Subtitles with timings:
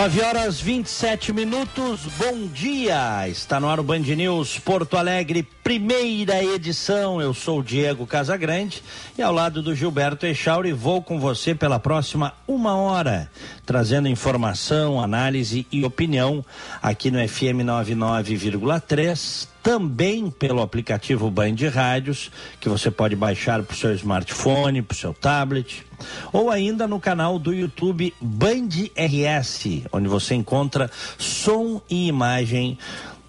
[0.00, 3.28] 9 horas 27 minutos, bom dia!
[3.28, 7.20] Está no ar o Band News Porto Alegre, primeira edição.
[7.20, 8.82] Eu sou o Diego Casagrande
[9.18, 13.30] e ao lado do Gilberto Echauri vou com você pela próxima uma hora,
[13.66, 16.42] trazendo informação, análise e opinião
[16.80, 23.76] aqui no FM 99,3 também pelo aplicativo Band Rádios, que você pode baixar para o
[23.76, 25.86] seu smartphone, para o seu tablet,
[26.32, 32.78] ou ainda no canal do YouTube Band RS, onde você encontra som e imagem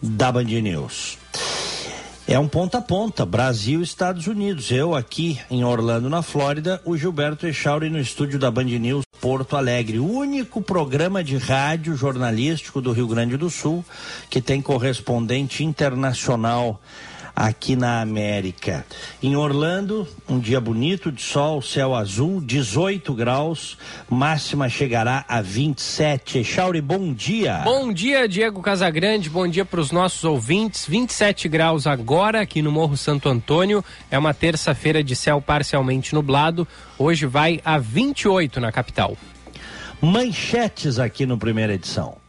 [0.01, 1.20] da Band News.
[2.27, 4.71] É um ponta a ponta, Brasil Estados Unidos.
[4.71, 9.57] Eu aqui em Orlando, na Flórida, o Gilberto Echauri no estúdio da Band News Porto
[9.57, 13.83] Alegre, o único programa de rádio jornalístico do Rio Grande do Sul
[14.29, 16.79] que tem correspondente internacional
[17.35, 18.85] aqui na América.
[19.21, 23.77] Em Orlando, um dia bonito de sol, céu azul, 18 graus,
[24.09, 26.43] máxima chegará a 27.
[26.43, 27.61] Chauri, bom dia.
[27.63, 30.85] Bom dia, Diego Casagrande, bom dia para os nossos ouvintes.
[30.87, 33.83] 27 graus agora aqui no Morro Santo Antônio.
[34.09, 36.67] É uma terça-feira de céu parcialmente nublado.
[36.97, 39.17] Hoje vai a 28 na capital.
[40.01, 42.20] Manchetes aqui no primeira edição.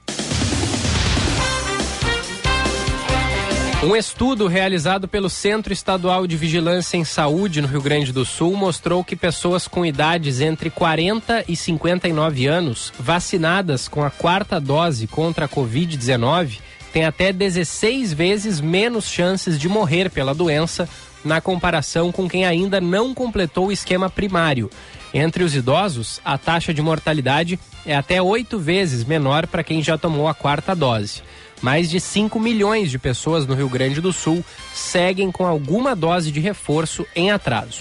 [3.82, 8.54] Um estudo realizado pelo Centro Estadual de Vigilância em Saúde no Rio Grande do Sul
[8.56, 15.08] mostrou que pessoas com idades entre 40 e 59 anos, vacinadas com a quarta dose
[15.08, 16.60] contra a Covid-19,
[16.92, 20.88] têm até 16 vezes menos chances de morrer pela doença
[21.24, 24.70] na comparação com quem ainda não completou o esquema primário.
[25.12, 29.98] Entre os idosos, a taxa de mortalidade é até oito vezes menor para quem já
[29.98, 31.20] tomou a quarta dose.
[31.62, 36.32] Mais de 5 milhões de pessoas no Rio Grande do Sul seguem com alguma dose
[36.32, 37.80] de reforço em atraso.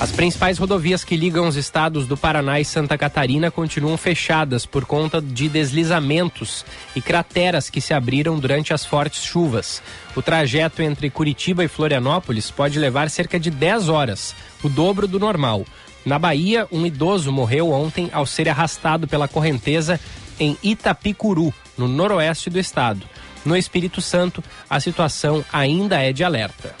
[0.00, 4.84] As principais rodovias que ligam os estados do Paraná e Santa Catarina continuam fechadas por
[4.84, 6.64] conta de deslizamentos
[6.96, 9.80] e crateras que se abriram durante as fortes chuvas.
[10.16, 15.20] O trajeto entre Curitiba e Florianópolis pode levar cerca de 10 horas, o dobro do
[15.20, 15.64] normal.
[16.04, 20.00] Na Bahia, um idoso morreu ontem ao ser arrastado pela correnteza
[20.38, 23.06] em Itapicuru, no noroeste do estado.
[23.44, 26.74] No Espírito Santo, a situação ainda é de alerta.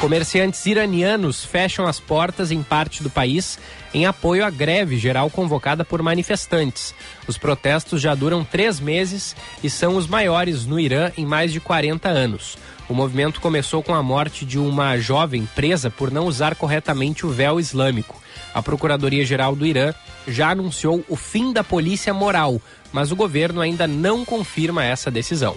[0.00, 3.58] Comerciantes iranianos fecham as portas em parte do país
[3.92, 6.94] em apoio à greve geral convocada por manifestantes.
[7.28, 11.60] Os protestos já duram três meses e são os maiores no Irã em mais de
[11.60, 12.56] 40 anos.
[12.88, 17.30] O movimento começou com a morte de uma jovem presa por não usar corretamente o
[17.30, 18.20] véu islâmico.
[18.54, 19.92] A Procuradoria-Geral do Irã
[20.26, 22.60] já anunciou o fim da polícia moral,
[22.92, 25.56] mas o governo ainda não confirma essa decisão.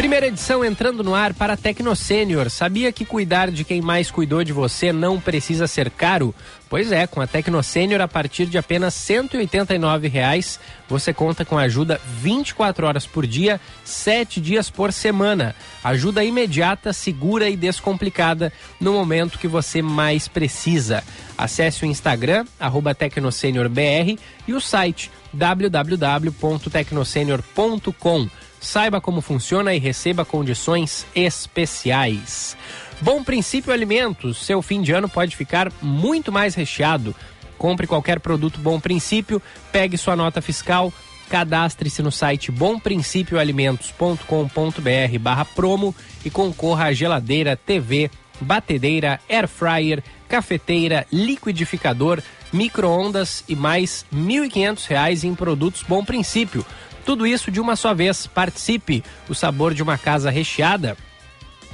[0.00, 2.48] Primeira edição entrando no ar para Tecno Sênior.
[2.48, 6.34] Sabia que cuidar de quem mais cuidou de você não precisa ser caro?
[6.70, 11.58] Pois é, com a Tecno Sênior a partir de apenas R$ 189,00 você conta com
[11.58, 15.54] ajuda 24 horas por dia, 7 dias por semana.
[15.84, 18.50] Ajuda imediata, segura e descomplicada
[18.80, 21.04] no momento que você mais precisa.
[21.36, 24.18] Acesse o Instagram, arroba TecnoSeniorBR
[24.48, 28.30] e o site www.tecnosenior.com.
[28.60, 32.56] Saiba como funciona e receba condições especiais.
[33.00, 37.16] Bom Princípio Alimentos, seu fim de ano pode ficar muito mais recheado.
[37.56, 39.40] Compre qualquer produto Bom Princípio,
[39.72, 40.92] pegue sua nota fiscal,
[41.30, 48.10] cadastre-se no site bomprincipioalimentos.com.br barra promo e concorra a geladeira, TV,
[48.40, 52.22] batedeira, air fryer, cafeteira, liquidificador,
[52.52, 56.64] micro-ondas e mais R$ 1.500 em produtos Bom Princípio.
[57.04, 58.26] Tudo isso de uma só vez.
[58.26, 59.04] Participe!
[59.28, 60.96] O sabor de uma casa recheada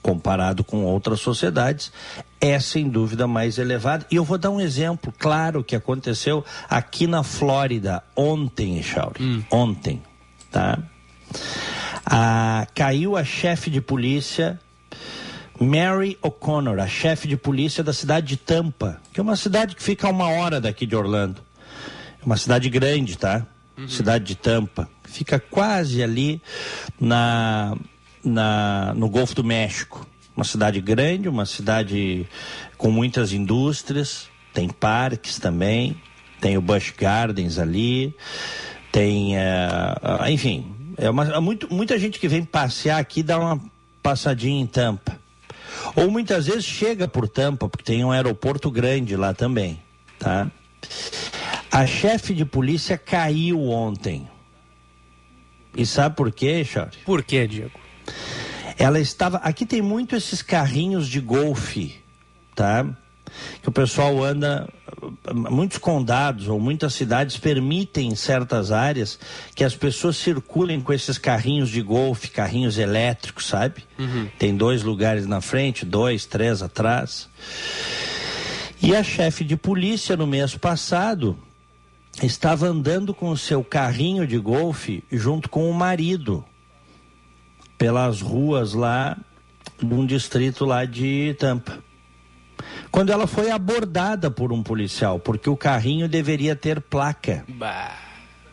[0.01, 1.91] comparado com outras sociedades,
[2.39, 4.05] é sem dúvida mais elevado.
[4.09, 9.45] E eu vou dar um exemplo claro que aconteceu aqui na Flórida ontem, Echauri.
[9.51, 10.01] Ontem,
[10.49, 10.79] tá?
[12.05, 14.59] Ah, caiu a chefe de polícia
[15.59, 19.83] Mary O'Connor, a chefe de polícia da cidade de Tampa, que é uma cidade que
[19.83, 21.41] fica a uma hora daqui de Orlando.
[22.21, 23.45] É uma cidade grande, tá?
[23.87, 24.87] Cidade de Tampa.
[25.03, 26.41] Fica quase ali
[26.99, 27.75] na,
[28.23, 30.05] na, no Golfo do México.
[30.35, 32.27] Uma cidade grande, uma cidade
[32.77, 35.95] com muitas indústrias, tem parques também,
[36.39, 38.15] tem o Busch Gardens ali,
[38.91, 40.65] tem, ah, enfim,
[40.97, 43.61] é uma, há muito, muita gente que vem passear aqui dá uma
[44.01, 45.20] passadinha em Tampa.
[45.95, 49.81] Ou muitas vezes chega por Tampa, porque tem um aeroporto grande lá também,
[50.19, 50.49] tá?
[51.71, 54.27] A chefe de polícia caiu ontem.
[55.75, 56.97] E sabe por quê, Charles?
[57.05, 57.79] Por quê, Diego?
[58.77, 59.37] Ela estava.
[59.37, 61.99] Aqui tem muito esses carrinhos de golfe,
[62.55, 62.85] tá?
[63.61, 64.67] Que o pessoal anda.
[65.33, 69.17] Muitos condados ou muitas cidades permitem em certas áreas
[69.55, 73.83] que as pessoas circulem com esses carrinhos de golfe, carrinhos elétricos, sabe?
[74.37, 77.29] Tem dois lugares na frente, dois, três atrás.
[78.81, 81.37] E a chefe de polícia no mês passado
[82.21, 86.43] estava andando com o seu carrinho de golfe junto com o marido
[87.77, 89.17] pelas ruas lá
[89.81, 91.79] de um distrito lá de Tampa.
[92.91, 97.95] Quando ela foi abordada por um policial, porque o carrinho deveria ter placa Bah.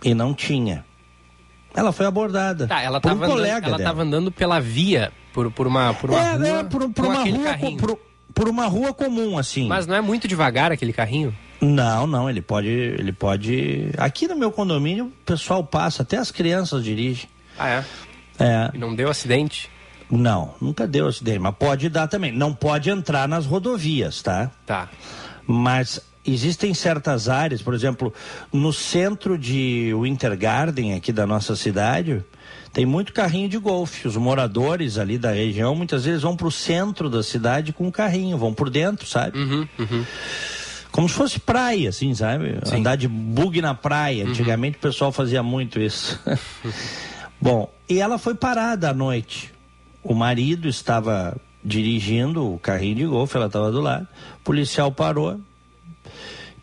[0.05, 0.85] e não tinha.
[1.75, 6.11] Ela foi abordada Tá, ela por um andando, andando pela via, por, por uma, por
[6.11, 7.77] uma é, rua, é, por, por com uma rua, carrinho.
[7.79, 7.99] por,
[8.35, 9.67] por uma rua comum assim.
[9.67, 11.35] Mas não é muito devagar aquele carrinho?
[11.61, 13.91] Não, não, ele pode, ele pode.
[13.99, 17.29] Aqui no meu condomínio o pessoal passa, até as crianças dirigem.
[17.59, 17.85] Ah, é?
[18.39, 19.69] É, E não deu acidente?
[20.11, 22.33] Não, nunca deu acidente, mas pode dar também.
[22.33, 24.51] Não pode entrar nas rodovias, tá?
[24.67, 24.89] Tá.
[25.47, 28.13] Mas existem certas áreas, por exemplo,
[28.53, 32.25] no centro de Winter Garden, aqui da nossa cidade,
[32.73, 34.07] tem muito carrinho de golfe.
[34.07, 37.93] Os moradores ali da região, muitas vezes vão para o centro da cidade com o
[37.93, 39.39] carrinho, vão por dentro, sabe?
[39.39, 40.05] Uhum, uhum.
[40.91, 42.59] Como se fosse praia, assim, sabe?
[42.65, 42.77] Sim.
[42.77, 44.27] Andar de bug na praia.
[44.27, 46.19] Antigamente o pessoal fazia muito isso.
[47.41, 49.53] Bom, e ela foi parada à noite.
[50.03, 54.07] O marido estava dirigindo o carrinho de golfe, ela estava do lado.
[54.37, 55.41] O policial parou,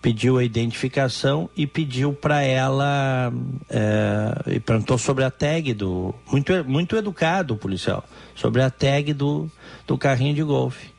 [0.01, 3.33] pediu a identificação e pediu para ela.
[3.69, 6.13] É, e perguntou sobre a tag do.
[6.31, 8.03] Muito, muito educado o policial,
[8.35, 9.49] sobre a tag do,
[9.87, 10.93] do carrinho de golfe.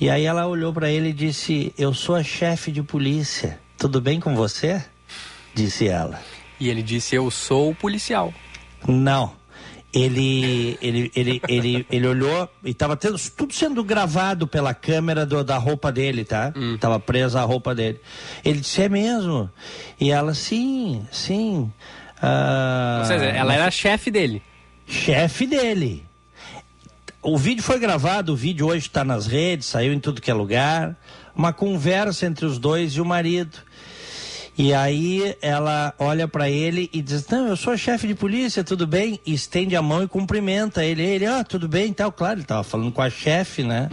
[0.00, 3.60] E aí ela olhou para ele e disse: Eu sou a chefe de polícia.
[3.76, 4.84] Tudo bem com você?
[5.54, 6.20] Disse ela.
[6.60, 8.32] E ele disse: Eu sou o policial.
[8.86, 9.37] Não.
[9.92, 13.18] Ele, ele, ele, ele, ele olhou e estava tudo
[13.54, 16.52] sendo gravado pela câmera do- da roupa dele, tá?
[16.78, 17.98] Tava presa a roupa dele.
[18.44, 19.50] Ele disse, é mesmo?
[19.98, 21.72] E ela, sim, sim.
[22.20, 24.42] Ah, Ou seja, ela era chefe dele.
[24.86, 26.04] chefe dele.
[27.22, 30.34] O vídeo foi gravado, o vídeo hoje está nas redes, saiu em tudo que é
[30.34, 30.96] lugar.
[31.34, 33.56] Uma conversa entre os dois e o marido.
[34.58, 38.88] E aí ela olha para ele e diz: Não, eu sou chefe de polícia, tudo
[38.88, 39.20] bem?
[39.24, 41.00] E estende a mão e cumprimenta ele.
[41.00, 42.10] Ele, ah, tudo bem e tal.
[42.10, 43.88] Claro, ele estava falando com a chefe, né?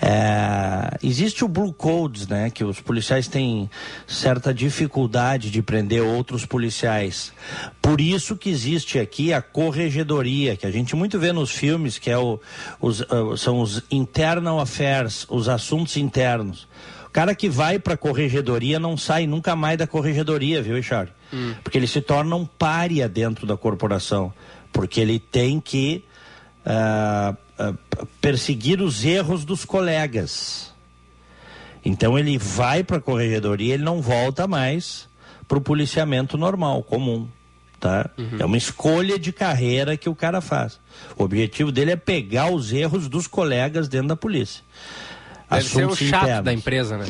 [0.00, 2.48] É, existe o Blue Codes, né?
[2.48, 3.68] Que os policiais têm
[4.06, 7.30] certa dificuldade de prender outros policiais.
[7.82, 12.10] Por isso que existe aqui a corregedoria, que a gente muito vê nos filmes, que
[12.10, 12.40] é o,
[12.80, 16.66] os, ah, são os internal affairs, os assuntos internos.
[17.16, 21.10] Cara que vai para a corregedoria não sai nunca mais da corregedoria, viu, Richard?
[21.64, 24.34] Porque ele se torna um pária dentro da corporação.
[24.70, 26.04] Porque ele tem que
[26.62, 27.72] ah, ah,
[28.20, 30.74] perseguir os erros dos colegas.
[31.82, 35.08] Então ele vai para a corregedoria, ele não volta mais
[35.48, 37.26] para o policiamento normal, comum.
[37.80, 38.10] Tá?
[38.38, 40.78] É uma escolha de carreira que o cara faz.
[41.16, 44.62] O objetivo dele é pegar os erros dos colegas dentro da polícia.
[45.48, 46.44] Deve ser o chato internos.
[46.44, 47.06] da empresa, né?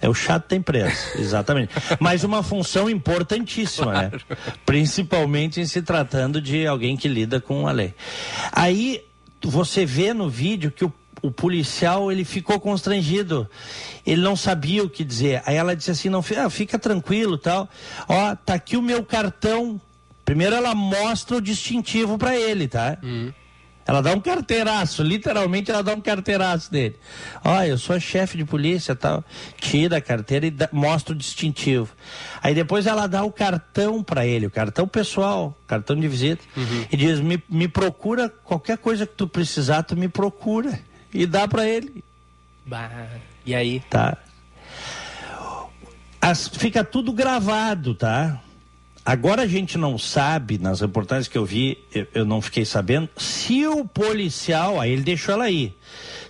[0.00, 1.72] É o chato tem preço, exatamente.
[1.98, 4.10] Mas uma função importantíssima, né?
[4.10, 4.24] claro.
[4.28, 4.36] né?
[4.66, 7.94] Principalmente em se tratando de alguém que lida com a lei.
[8.52, 9.02] Aí
[9.42, 13.48] você vê no vídeo que o, o policial ele ficou constrangido.
[14.06, 15.42] Ele não sabia o que dizer.
[15.46, 17.68] Aí ela disse assim: não, ah, fica tranquilo, tal.
[18.06, 19.80] Ó, tá aqui o meu cartão.
[20.24, 22.98] Primeiro ela mostra o distintivo para ele, tá?
[23.02, 23.32] Uhum.
[23.86, 26.96] Ela dá um carteiraço, literalmente ela dá um carteiraço dele.
[27.44, 29.22] Olha, eu sou chefe de polícia tal.
[29.58, 31.94] Tira a carteira e dá, mostra o distintivo.
[32.42, 36.86] Aí depois ela dá o cartão para ele, o cartão pessoal, cartão de visita, uhum.
[36.90, 40.78] e diz: me, me procura, qualquer coisa que tu precisar, tu me procura.
[41.12, 42.02] E dá para ele.
[42.66, 42.90] Bah,
[43.46, 43.80] e aí?
[43.90, 44.16] Tá.
[46.20, 48.40] As, fica tudo gravado, tá?
[49.04, 53.08] Agora a gente não sabe, nas reportagens que eu vi, eu, eu, não fiquei sabendo,
[53.18, 55.74] se o policial, aí ele deixou ela aí,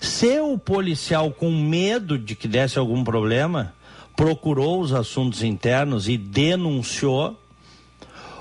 [0.01, 3.73] se o policial, com medo de que desse algum problema,
[4.17, 7.41] procurou os assuntos internos e denunciou,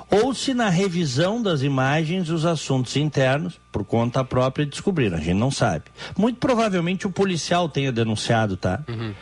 [0.09, 5.17] ou se na revisão das imagens os assuntos internos, por conta própria, descobriram.
[5.17, 5.85] A gente não sabe.
[6.17, 8.83] Muito provavelmente o policial tenha denunciado, tá?
[8.87, 9.13] Uhum.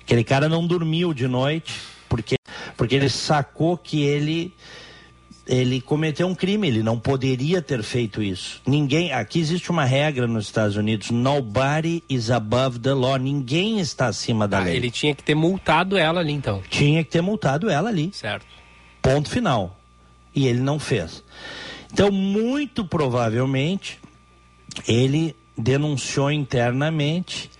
[0.00, 1.95] Aquele cara não dormiu de noite
[2.76, 4.54] porque, ele sacou que ele
[5.46, 8.60] ele cometeu um crime, ele não poderia ter feito isso.
[8.66, 14.08] Ninguém, aqui existe uma regra nos Estados Unidos, nobody is above the law, ninguém está
[14.08, 14.74] acima da ah, lei.
[14.74, 16.60] Ele tinha que ter multado ela ali então.
[16.68, 18.10] Tinha que ter multado ela ali.
[18.12, 18.44] Certo.
[19.00, 19.78] Ponto final.
[20.34, 21.22] E ele não fez.
[21.92, 24.00] Então, muito provavelmente,
[24.86, 27.50] ele denunciou internamente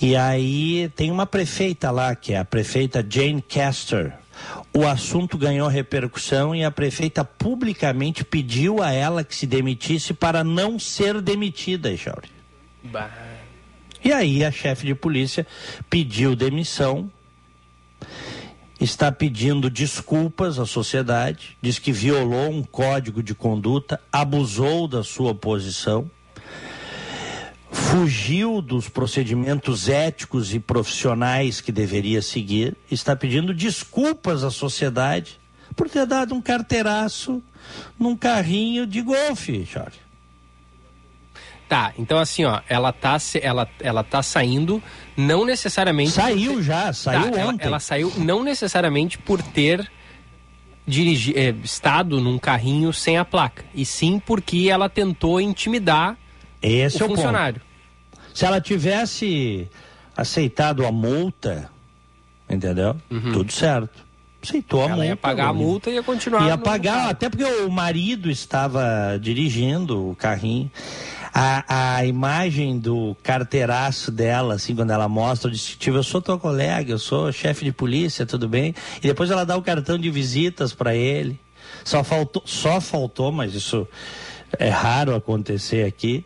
[0.00, 4.12] e aí tem uma prefeita lá, que é a prefeita Jane Castor.
[4.72, 10.42] O assunto ganhou repercussão e a prefeita publicamente pediu a ela que se demitisse para
[10.42, 12.30] não ser demitida, Echauri.
[14.02, 15.46] E aí a chefe de polícia
[15.90, 17.10] pediu demissão,
[18.80, 25.34] está pedindo desculpas à sociedade, diz que violou um código de conduta, abusou da sua
[25.34, 26.10] posição
[27.70, 35.40] fugiu dos procedimentos éticos e profissionais que deveria seguir, está pedindo desculpas à sociedade
[35.76, 37.42] por ter dado um carteiraço
[37.98, 40.00] num carrinho de golfe, Jorge.
[41.68, 44.82] Tá, então assim, ó, ela tá, ela, ela tá saindo,
[45.16, 46.10] não necessariamente.
[46.10, 46.62] Saiu ter...
[46.62, 47.62] já, saiu tá, ontem.
[47.62, 49.88] Ela, ela, saiu não necessariamente por ter
[50.84, 56.18] dirigi, eh, estado num carrinho sem a placa, e sim porque ela tentou intimidar
[56.62, 57.60] Esse o é funcionário.
[57.60, 58.20] Ponto.
[58.34, 59.68] Se ela tivesse
[60.16, 61.70] aceitado a multa,
[62.48, 62.96] entendeu?
[63.10, 63.32] Uhum.
[63.32, 64.10] Tudo certo.
[64.42, 65.06] Aceitou a ela multa.
[65.06, 66.46] Ia pagar a multa e ia continuar.
[66.46, 70.70] Ia pagar, até porque o marido estava dirigindo o carrinho.
[71.32, 76.38] A, a imagem do carteiraço dela, assim, quando ela mostra o distintivo, eu sou tua
[76.38, 78.74] colega, eu sou chefe de polícia, tudo bem?
[78.98, 81.38] E depois ela dá o cartão de visitas para ele.
[81.84, 83.86] Só faltou, só faltou, mas isso
[84.58, 86.24] é raro acontecer aqui.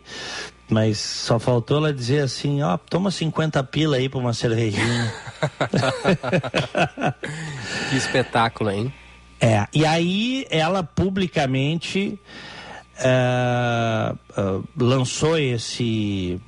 [0.68, 5.12] Mas só faltou ela dizer assim, ó, toma 50 pila aí pra uma cervejinha.
[7.90, 8.92] que espetáculo, hein?
[9.38, 12.18] É, e aí ela publicamente
[12.98, 16.40] uh, uh, lançou esse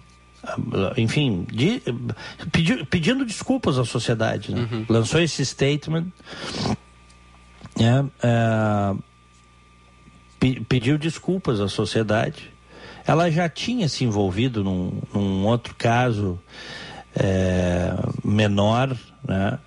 [0.45, 1.83] uh, enfim, de,
[2.51, 4.67] pedi, pedindo desculpas à sociedade, né?
[4.71, 4.87] uhum.
[4.89, 6.07] lançou esse statement,
[7.79, 8.07] né?
[10.39, 12.57] Pediu desculpas à sociedade
[13.07, 16.39] ela já tinha se envolvido num, num outro caso
[17.15, 19.59] é, menor, né?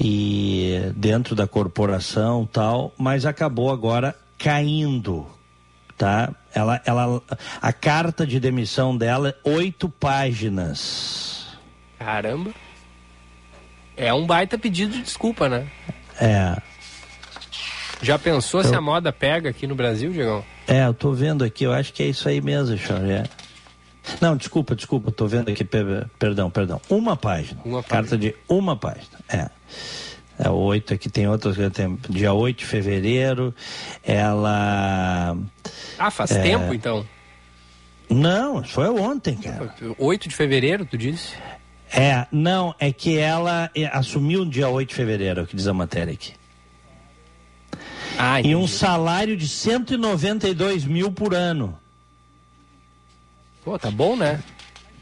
[0.00, 5.24] E dentro da corporação tal, mas acabou agora caindo,
[5.96, 6.34] tá?
[6.52, 7.22] Ela, ela,
[7.60, 11.46] a carta de demissão dela é oito páginas.
[11.98, 12.50] Caramba.
[13.96, 15.68] É um baita pedido de desculpa, né?
[16.20, 16.60] É.
[18.02, 18.64] Já pensou eu...
[18.68, 20.44] se a moda pega aqui no Brasil, Diego?
[20.66, 23.28] É, eu tô vendo aqui, eu acho que é isso aí mesmo, Xavier.
[24.20, 25.64] Não, desculpa, desculpa, tô vendo aqui,
[26.18, 26.80] perdão, perdão.
[26.90, 27.60] Uma página.
[27.64, 28.18] Uma Carta página.
[28.18, 29.18] de uma página.
[29.28, 29.48] É.
[30.38, 33.54] É oito aqui tem outras tem dia 8 de fevereiro.
[34.02, 35.36] Ela.
[35.98, 36.42] Ah, faz é...
[36.42, 37.06] tempo então?
[38.10, 39.74] Não, foi ontem, cara.
[39.96, 41.34] 8 de fevereiro, tu disse?
[41.94, 45.66] É, não, é que ela é, assumiu dia 8 de fevereiro, é o que diz
[45.66, 46.32] a matéria aqui.
[48.18, 51.78] Ah, e um salário de 192 mil por ano.
[53.64, 54.42] Pô, tá bom, né?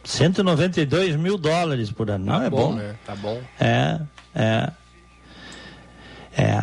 [0.05, 2.25] 192 mil dólares por ano.
[2.25, 2.97] Não tá é bom, bom, né?
[3.05, 3.43] Tá bom.
[3.59, 4.01] É,
[4.35, 4.73] é.
[6.37, 6.63] É.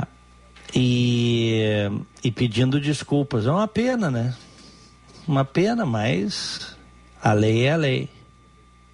[0.74, 1.90] E,
[2.24, 3.46] e pedindo desculpas.
[3.46, 4.36] É uma pena, né?
[5.28, 6.76] Uma pena, mas
[7.22, 8.10] a lei é a lei.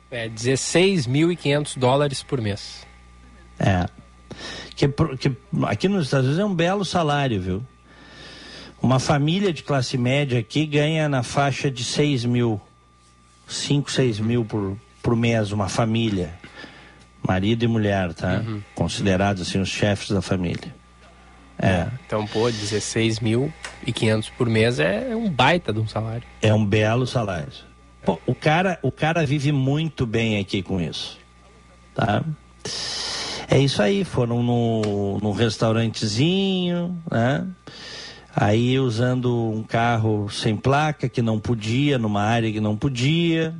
[0.10, 2.86] É 16.500 dólares por mês.
[3.60, 3.88] É.
[4.76, 5.32] Que, que
[5.64, 7.64] aqui nos Estados Unidos é um belo salário, viu?
[8.82, 12.60] Uma família de classe média aqui ganha na faixa de 6 mil.
[13.48, 16.34] 5, 6 mil por, por mês, uma família.
[17.26, 18.44] Marido e mulher, tá?
[18.46, 18.62] Uhum.
[18.76, 20.74] Considerados assim os chefes da família.
[21.58, 21.88] É.
[22.06, 26.24] Então, pô, 16.500 por mês é um baita de um salário.
[26.42, 27.54] É um belo salário.
[28.04, 31.18] Pô, o cara, o cara vive muito bem aqui com isso.
[31.96, 32.22] Tá?
[33.50, 37.46] É isso aí, foram no, no restaurantezinho, né?
[38.36, 43.54] Aí usando um carro sem placa que não podia, numa área que não podia.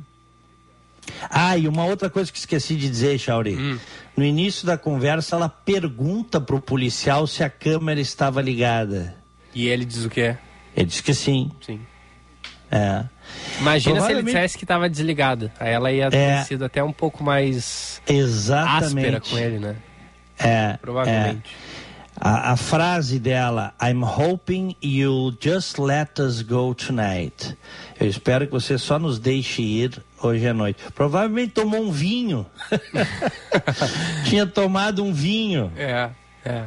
[1.30, 3.56] Ah, e uma outra coisa que esqueci de dizer, Chauri.
[3.56, 3.78] Hum.
[4.16, 9.14] No início da conversa, ela pergunta pro policial se a câmera estava ligada.
[9.54, 10.36] E ele diz o quê?
[10.76, 11.50] Ele diz que sim.
[11.64, 11.80] Sim.
[12.70, 13.04] É.
[13.60, 15.52] Imagina se ele dissesse que estava desligada.
[15.58, 16.44] Aí ela ia ter é.
[16.44, 18.84] sido até um pouco mais Exatamente.
[18.84, 19.76] áspera com ele, né?
[20.38, 20.76] É.
[20.80, 21.50] Provavelmente.
[21.70, 21.74] É.
[22.20, 27.56] A, a, frase dela, I'm hoping you'll just let us go tonight.
[27.98, 30.82] Eu espero que você só nos deixe ir hoje à noite.
[30.94, 32.46] Provavelmente tomou um vinho.
[34.26, 35.72] Tinha tomado um vinho.
[35.76, 36.10] É,
[36.44, 36.64] é.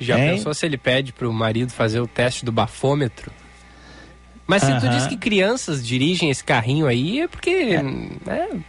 [0.00, 0.36] Já hein?
[0.36, 3.30] pensou se ele pede para o marido fazer o teste do bafômetro?
[4.50, 4.80] Mas se uh -huh.
[4.80, 7.82] tu diz que crianças dirigem esse carrinho aí, é porque é.
[7.84, 8.60] Né,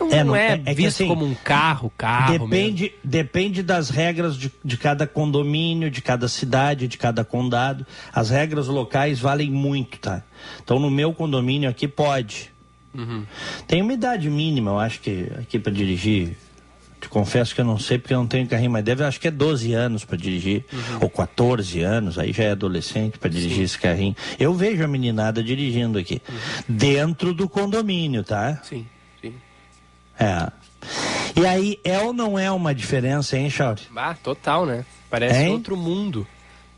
[0.00, 2.32] não é, não é, é, é visto assim, como um carro, carro.
[2.32, 2.98] Depende, mesmo.
[3.04, 7.86] depende das regras de, de cada condomínio, de cada cidade, de cada condado.
[8.12, 10.24] As regras locais valem muito, tá?
[10.64, 12.50] Então no meu condomínio aqui pode.
[12.92, 13.24] Uhum.
[13.68, 16.36] Tem uma idade mínima, eu acho que aqui para dirigir.
[17.00, 19.28] Te confesso que eu não sei porque eu não tenho carrinho, mas deve, acho que
[19.28, 20.98] é 12 anos para dirigir, uhum.
[21.02, 23.62] ou 14 anos, aí já é adolescente para dirigir Sim.
[23.62, 24.16] esse carrinho.
[24.38, 26.36] Eu vejo a meninada dirigindo aqui, uhum.
[26.68, 28.60] dentro do condomínio, tá?
[28.62, 28.86] Sim.
[30.20, 30.52] É.
[31.34, 33.80] E aí, é ou não é uma diferença, hein, Chauri?
[33.96, 34.84] Ah, total, né?
[35.08, 35.48] Parece hein?
[35.48, 36.26] outro mundo.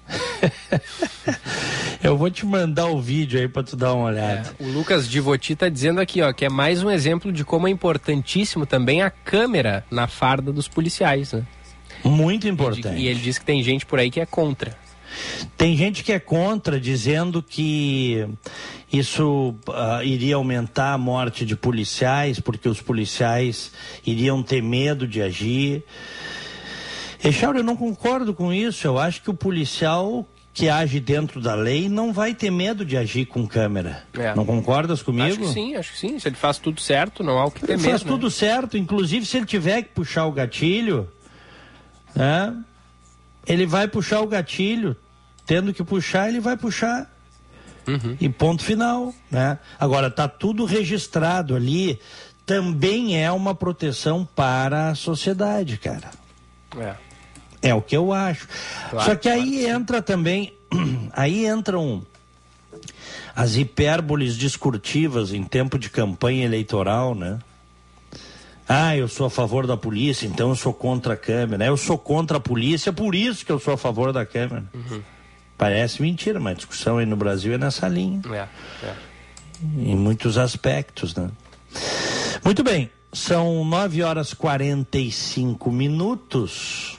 [2.02, 4.54] Eu vou te mandar o vídeo aí para tu dar uma olhada.
[4.58, 7.68] É, o Lucas Divoti tá dizendo aqui, ó, que é mais um exemplo de como
[7.68, 11.46] é importantíssimo também a câmera na farda dos policiais, né?
[12.04, 12.98] Muito importante.
[12.98, 14.76] E, e ele diz que tem gente por aí que é contra.
[15.56, 18.26] Tem gente que é contra, dizendo que
[18.92, 23.70] isso uh, iria aumentar a morte de policiais, porque os policiais
[24.04, 25.84] iriam ter medo de agir.
[27.22, 28.86] Echauro, eu não concordo com isso.
[28.86, 32.96] Eu acho que o policial que age dentro da lei não vai ter medo de
[32.96, 34.02] agir com câmera.
[34.12, 34.34] É.
[34.34, 35.28] Não concordas comigo?
[35.28, 36.18] Acho que sim, acho que sim.
[36.18, 37.82] Se ele faz tudo certo, não há o que ter ele.
[37.82, 38.10] Faz né?
[38.10, 41.08] tudo certo, inclusive se ele tiver que puxar o gatilho,
[42.14, 42.54] né?
[43.46, 44.94] Ele vai puxar o gatilho,
[45.46, 47.10] tendo que puxar, ele vai puxar.
[47.86, 48.16] Uhum.
[48.20, 49.58] E ponto final, né?
[49.80, 51.98] Agora tá tudo registrado ali,
[52.44, 56.10] também é uma proteção para a sociedade, cara.
[56.78, 56.94] É.
[57.62, 58.48] É o que eu acho.
[58.90, 59.80] Claro, Só que aí claro.
[59.80, 60.52] entra também,
[61.14, 62.02] aí entram
[63.34, 67.38] as hipérboles discursivas em tempo de campanha eleitoral, né?
[68.68, 71.64] Ah, eu sou a favor da polícia, então eu sou contra a câmera.
[71.64, 74.64] Eu sou contra a polícia, por isso que eu sou a favor da câmera.
[74.72, 75.02] Uhum.
[75.58, 78.20] Parece mentira, mas a discussão aí no Brasil é nessa linha.
[78.32, 78.48] É,
[78.86, 78.94] é.
[79.62, 81.30] Em muitos aspectos, né?
[82.44, 86.98] Muito bem, são 9 horas 45 minutos.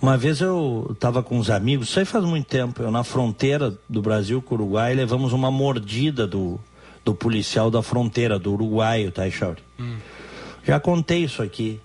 [0.00, 3.74] Uma vez eu estava com uns amigos, isso aí faz muito tempo, eu na fronteira
[3.88, 6.60] do Brasil com o Uruguai, levamos uma mordida do,
[7.04, 9.62] do policial da fronteira, do uruguaio, tá, Chauri?
[9.78, 9.96] Hum.
[10.64, 11.80] Já contei isso aqui.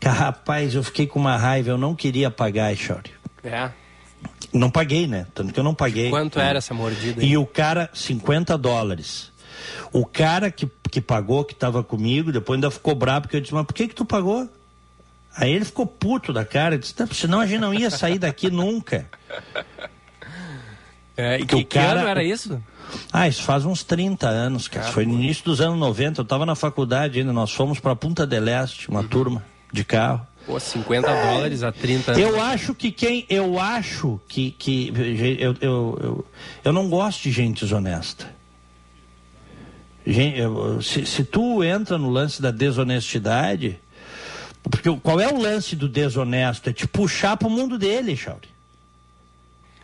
[0.00, 3.10] Que, rapaz, eu fiquei com uma raiva, eu não queria pagar, Chauri.
[3.44, 3.70] É.
[4.52, 5.26] Não paguei, né?
[5.34, 6.10] Tanto que eu não paguei.
[6.10, 7.24] Quanto era essa mordida?
[7.24, 9.30] E o cara, 50 dólares.
[9.92, 13.54] O cara que, que pagou, que estava comigo, depois ainda ficou bravo, porque eu disse,
[13.54, 14.48] mas por que que tu pagou?
[15.36, 19.06] Aí ele ficou puto da cara, disse, senão a gente não ia sair daqui nunca.
[21.16, 22.62] É, e que, o cara, que era isso?
[23.12, 24.86] Ah, isso faz uns 30 anos, cara.
[24.86, 27.94] Ah, foi no início dos anos 90, eu estava na faculdade ainda, nós fomos para
[27.94, 29.08] Punta del Este, uma uhum.
[29.08, 30.26] turma de carro.
[30.46, 32.22] Pô, 50 é, dólares a 30 anos.
[32.22, 33.26] Eu acho que quem.
[33.28, 34.50] Eu acho que.
[34.50, 34.92] que
[35.38, 36.26] eu, eu, eu,
[36.64, 38.26] eu não gosto de gente desonesta.
[40.06, 43.78] Gente, eu, se, se tu entra no lance da desonestidade.
[44.62, 46.70] Porque qual é o lance do desonesto?
[46.70, 48.48] É te puxar pro mundo dele, Chauri.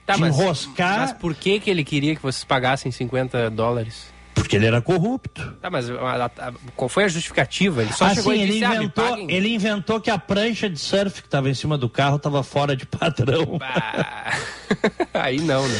[0.04, 1.00] Tá, te mas, enroscar.
[1.00, 4.14] Mas por que, que ele queria que vocês pagassem 50 dólares?
[4.34, 5.56] Porque ele era corrupto.
[5.62, 7.82] Tá, mas a, a, qual foi a justificativa?
[7.82, 10.68] Ele só ah, chegou e disse, ele ah, inventou, ah, ele inventou que a prancha
[10.68, 13.58] de surf que estava em cima do carro estava fora de padrão.
[15.14, 15.78] Aí não, né?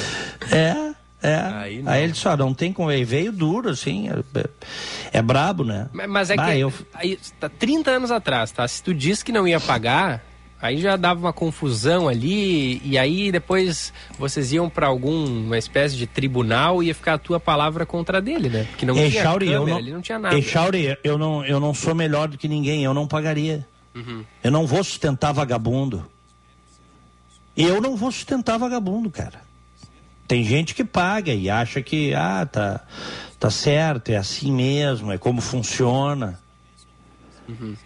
[0.51, 0.95] É,
[1.27, 1.35] É.
[1.35, 2.91] Aí, aí ele só não tem como.
[2.91, 4.09] Ele veio duro, assim.
[4.09, 5.89] É, é brabo, né?
[5.93, 6.59] Mas, mas é ah, que.
[6.59, 6.73] Eu...
[6.95, 8.67] Aí, tá 30 anos atrás, tá?
[8.69, 10.23] Se tu disse que não ia pagar,
[10.61, 16.07] Aí já dava uma confusão ali, e aí depois vocês iam para alguma espécie de
[16.07, 18.65] tribunal e ia ficar a tua palavra contra dele, né?
[18.71, 20.37] Porque não tinha câmera, não, não tinha nada.
[20.37, 23.69] Echauri, eu não, eu não sou melhor do que ninguém, eu não pagaria.
[23.95, 24.25] Uhum.
[24.43, 26.07] Eu não vou sustentar vagabundo.
[27.55, 29.46] Eu não vou sustentar vagabundo, cara.
[30.27, 32.81] Tem gente que paga e acha que, ah, tá,
[33.39, 36.39] tá certo, é assim mesmo, é como funciona.
[37.49, 37.77] Uhum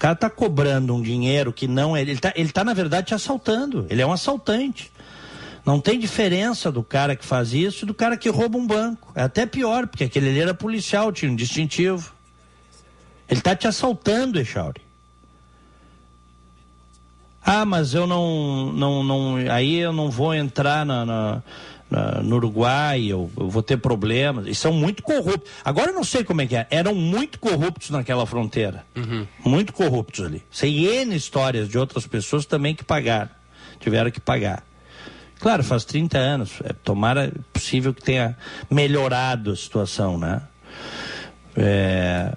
[0.00, 2.00] cara tá cobrando um dinheiro que não é.
[2.00, 3.86] Ele tá, ele tá, na verdade, te assaltando.
[3.90, 4.90] Ele é um assaltante.
[5.64, 9.12] Não tem diferença do cara que faz isso e do cara que rouba um banco.
[9.14, 12.14] É até pior, porque aquele ali era policial, tinha um distintivo.
[13.28, 14.80] Ele tá te assaltando, Echauri.
[17.44, 19.36] Ah, mas eu não, não, não.
[19.50, 21.42] Aí eu não vou entrar na, na
[22.22, 24.46] no Uruguai, eu, eu, vou ter problemas.
[24.46, 25.50] E são muito corruptos.
[25.64, 26.66] Agora eu não sei como é que é.
[26.70, 28.84] Eram muito corruptos naquela fronteira.
[28.96, 29.26] Uhum.
[29.44, 30.42] Muito corruptos ali.
[30.50, 33.30] Sei N histórias de outras pessoas também que pagaram.
[33.80, 34.62] Tiveram que pagar.
[35.40, 36.52] Claro, faz 30 anos.
[36.62, 38.36] É, tomara possível que tenha
[38.70, 40.42] melhorado a situação, né?
[41.56, 42.36] É,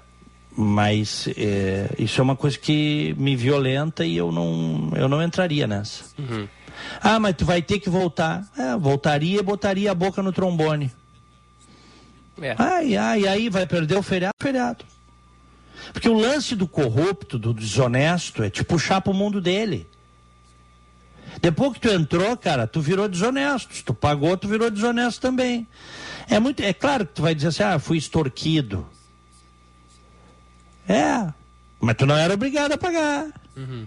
[0.56, 5.66] mas é, isso é uma coisa que me violenta e eu não, eu não entraria
[5.66, 6.04] nessa.
[6.18, 6.48] Uhum.
[7.00, 8.46] Ah, mas tu vai ter que voltar.
[8.56, 10.92] É, voltaria e botaria a boca no trombone.
[12.40, 12.54] É.
[12.58, 14.84] Ai, ai, aí vai perder o feriado, feriado.
[15.92, 19.88] Porque o lance do corrupto, do desonesto, é te puxar pro mundo dele.
[21.40, 23.74] Depois que tu entrou, cara, tu virou desonesto.
[23.74, 25.66] Se tu pagou, tu virou desonesto também.
[26.28, 28.86] É muito, é claro que tu vai dizer assim, ah, fui extorquido.
[30.88, 31.32] É,
[31.80, 33.26] mas tu não era obrigado a pagar.
[33.56, 33.86] Uhum.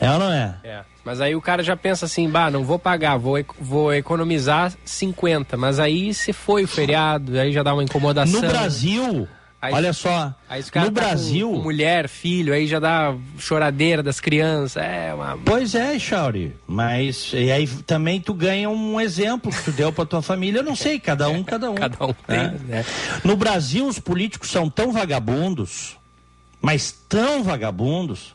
[0.00, 0.54] É ou não é?
[0.62, 0.80] É.
[1.04, 5.56] Mas aí o cara já pensa assim, bah, não vou pagar, vou, vou economizar 50.
[5.56, 8.40] Mas aí se foi o feriado, aí já dá uma incomodação.
[8.42, 9.28] No Brasil,
[9.62, 11.52] aí, olha só, no tá Brasil...
[11.52, 15.38] Mulher, filho, aí já dá choradeira das crianças, é uma...
[15.44, 20.04] Pois é, Chauri, mas e aí também tu ganha um exemplo que tu deu pra
[20.04, 21.74] tua família, eu não sei, cada um, cada um.
[21.76, 22.60] cada um tem, né?
[22.66, 22.84] né?
[23.22, 25.96] No Brasil, os políticos são tão vagabundos,
[26.60, 28.34] mas tão vagabundos,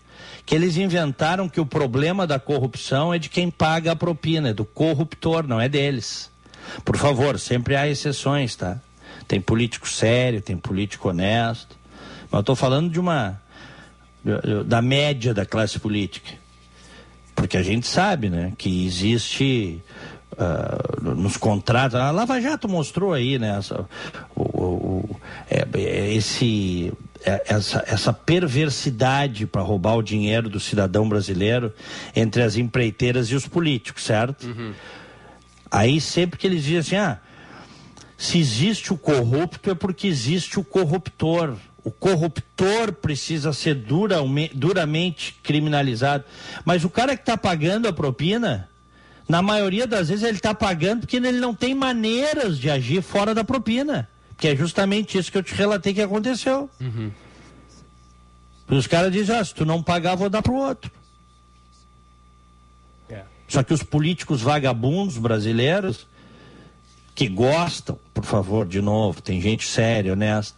[0.51, 4.53] que eles inventaram que o problema da corrupção é de quem paga a propina, é
[4.53, 6.29] do corruptor, não é deles.
[6.83, 8.77] Por favor, sempre há exceções, tá?
[9.29, 11.77] Tem político sério, tem político honesto.
[12.23, 13.41] Mas eu estou falando de uma.
[14.65, 16.33] da média da classe política.
[17.33, 19.81] Porque a gente sabe, né, que existe.
[20.33, 23.85] Uh, nos contratos, a Lava Jato mostrou aí, né, essa,
[24.35, 26.91] o, o, é, é, esse
[27.23, 31.73] essa, essa perversidade para roubar o dinheiro do cidadão brasileiro
[32.15, 34.47] entre as empreiteiras e os políticos, certo?
[34.47, 34.73] Uhum.
[35.69, 37.19] Aí sempre que eles dizem assim, ah,
[38.17, 41.55] se existe o corrupto é porque existe o corruptor.
[41.83, 44.17] O corruptor precisa ser dura,
[44.53, 46.23] duramente criminalizado.
[46.63, 48.69] Mas o cara que está pagando a propina,
[49.27, 53.33] na maioria das vezes ele está pagando porque ele não tem maneiras de agir fora
[53.33, 54.07] da propina.
[54.41, 56.67] Que é justamente isso que eu te relatei que aconteceu.
[56.79, 57.11] Uhum.
[58.67, 60.89] Os caras dizem, ah, se tu não pagar, vou dar pro outro.
[63.07, 63.21] É.
[63.47, 66.07] Só que os políticos vagabundos brasileiros,
[67.13, 70.57] que gostam, por favor, de novo, tem gente séria, honesta.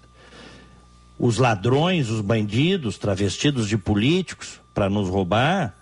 [1.20, 5.76] Os ladrões, os bandidos, travestidos de políticos, para nos roubar,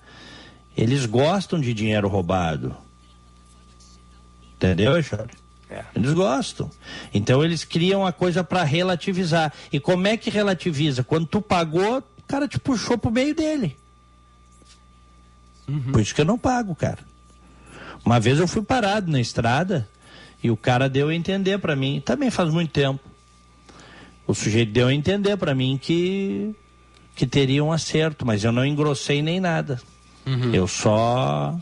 [0.75, 2.75] eles gostam de dinheiro roubado.
[4.55, 5.40] Entendeu, Charles?
[5.71, 5.85] É.
[5.95, 6.69] Eles gostam.
[7.13, 9.53] Então eles criam a coisa para relativizar.
[9.71, 11.03] E como é que relativiza?
[11.03, 13.77] Quando tu pagou, o cara te puxou pro meio dele.
[15.67, 15.93] Uhum.
[15.93, 16.99] Por isso que eu não pago, cara.
[18.03, 19.87] Uma vez eu fui parado na estrada
[20.43, 22.99] e o cara deu a entender para mim, também faz muito tempo.
[24.27, 26.53] O sujeito deu a entender para mim que
[27.15, 29.79] que teria um acerto, mas eu não engrossei nem nada.
[30.25, 30.53] Uhum.
[30.53, 31.57] Eu só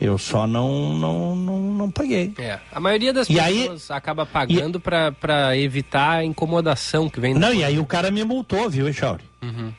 [0.00, 2.32] eu só não, não, não, não paguei.
[2.38, 2.60] É.
[2.70, 5.10] A maioria das e pessoas aí, acaba pagando e...
[5.10, 9.24] para evitar a incomodação que vem Não, e aí o cara me multou, viu, Echauri?
[9.42, 9.72] Uhum.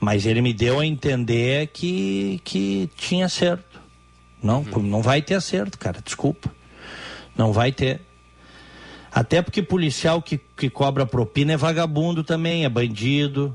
[0.00, 3.80] Mas ele me deu a entender que, que tinha acerto.
[4.42, 4.82] Não, uhum.
[4.82, 6.50] não vai ter acerto, cara, desculpa.
[7.36, 8.00] Não vai ter.
[9.12, 13.54] Até porque policial que, que cobra propina é vagabundo também, é bandido,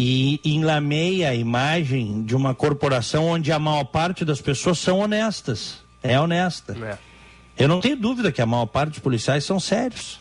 [0.00, 5.78] e enlameia a imagem de uma corporação onde a maior parte das pessoas são honestas.
[6.00, 6.76] É honesta.
[6.80, 6.96] É.
[7.58, 10.20] Eu não tenho dúvida que a maior parte dos policiais são sérios.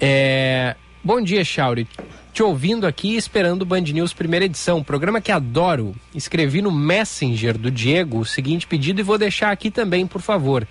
[0.00, 0.76] É...
[1.02, 1.86] Bom dia, Chauri.
[2.32, 5.94] Te ouvindo aqui esperando o Band News primeira edição, programa que adoro.
[6.14, 10.66] Escrevi no Messenger do Diego o seguinte pedido e vou deixar aqui também, por favor.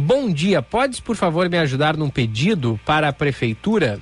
[0.00, 4.00] Bom dia, podes por favor me ajudar num pedido para a prefeitura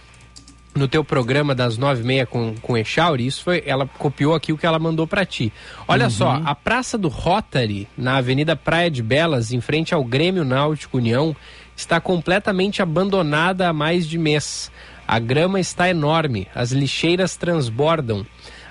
[0.75, 3.27] no teu programa das nove e meia com, com Echauri?
[3.27, 5.51] Isso foi, ela copiou aqui o que ela mandou para ti.
[5.89, 6.11] Olha uhum.
[6.11, 10.99] só, a Praça do Rotary, na Avenida Praia de Belas, em frente ao Grêmio Náutico
[10.99, 11.35] União,
[11.75, 14.71] está completamente abandonada há mais de mês.
[15.09, 18.27] A grama está enorme, as lixeiras transbordam.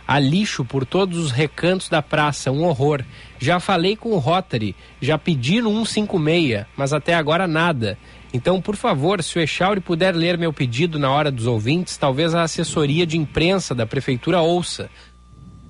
[0.08, 3.04] Há lixo por todos os recantos da praça, um horror.
[3.40, 7.98] Já falei com o Rotary, já pedi no 156, mas até agora nada.
[8.34, 12.36] Então, por favor, se o Echauri puder ler meu pedido na hora dos ouvintes, talvez
[12.36, 14.90] a assessoria de imprensa da prefeitura ouça.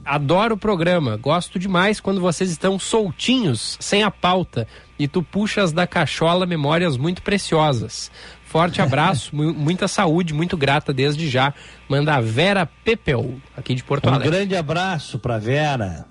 [0.03, 4.67] Adoro o programa, gosto demais quando vocês estão soltinhos, sem a pauta,
[4.99, 8.11] e tu puxas da cachola memórias muito preciosas.
[8.45, 11.53] Forte abraço, muita saúde, muito grata desde já.
[11.89, 14.27] Manda a Vera Pepel, aqui de Porto Alegre.
[14.27, 16.05] Um grande abraço para Vera.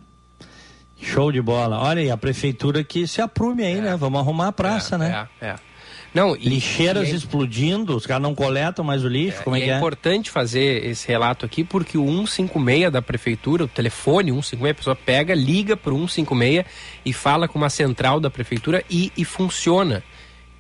[1.01, 1.79] Show de bola.
[1.79, 3.81] Olha aí, a prefeitura que se aprume aí, é.
[3.81, 3.97] né?
[3.97, 5.29] Vamos arrumar a praça, é, né?
[5.41, 5.55] É, é.
[6.15, 7.15] Não, e, Lixeiras e é...
[7.15, 9.75] explodindo, os caras não coletam mais o lixo, é, como é que é?
[9.75, 14.75] É importante fazer esse relato aqui, porque o 156 da prefeitura, o telefone 156, a
[14.75, 16.65] pessoa pega, liga para o 156
[17.05, 20.05] e fala com uma central da prefeitura e, e funciona.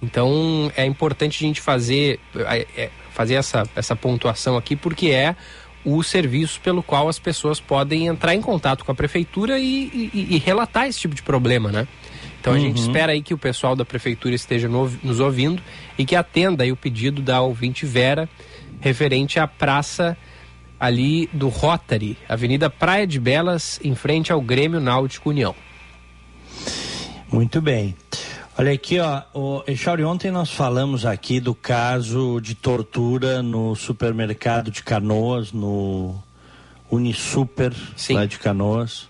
[0.05, 5.35] Então é importante a gente fazer, é, é, fazer essa, essa pontuação aqui, porque é
[5.85, 10.37] o serviço pelo qual as pessoas podem entrar em contato com a prefeitura e, e,
[10.37, 11.88] e relatar esse tipo de problema, né?
[12.40, 12.87] Então a gente uhum.
[12.87, 15.62] espera aí que o pessoal da prefeitura esteja no, nos ouvindo
[15.97, 18.29] e que atenda aí o pedido da ouvinte Vera
[18.81, 20.17] referente à praça
[20.79, 25.55] ali do Rotary, Avenida Praia de Belas, em frente ao Grêmio Náutico União.
[27.33, 27.97] Muito bem.
[28.57, 34.71] Olha aqui, ó, o Echauri, ontem nós falamos aqui do caso de tortura no supermercado
[34.71, 36.14] de Canoas, no
[36.88, 38.14] Unisuper, Sim.
[38.14, 39.09] lá de Canoas.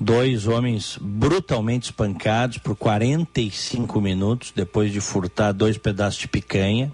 [0.00, 6.90] Dois homens brutalmente espancados por 45 minutos depois de furtar dois pedaços de picanha.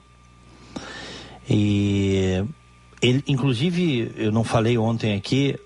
[1.49, 2.45] E
[3.01, 5.57] ele, inclusive, eu não falei ontem aqui,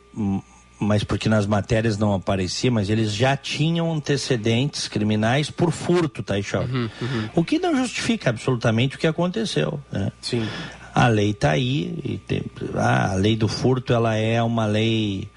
[0.79, 6.35] mas porque nas matérias não aparecia, mas eles já tinham antecedentes criminais por furto, tá,
[6.35, 7.29] uhum, uhum.
[7.35, 9.81] O que não justifica absolutamente o que aconteceu.
[9.91, 10.13] Né?
[10.21, 10.47] Sim.
[10.95, 12.43] A lei está aí, tem,
[12.75, 15.29] ah, a lei do furto ela é uma lei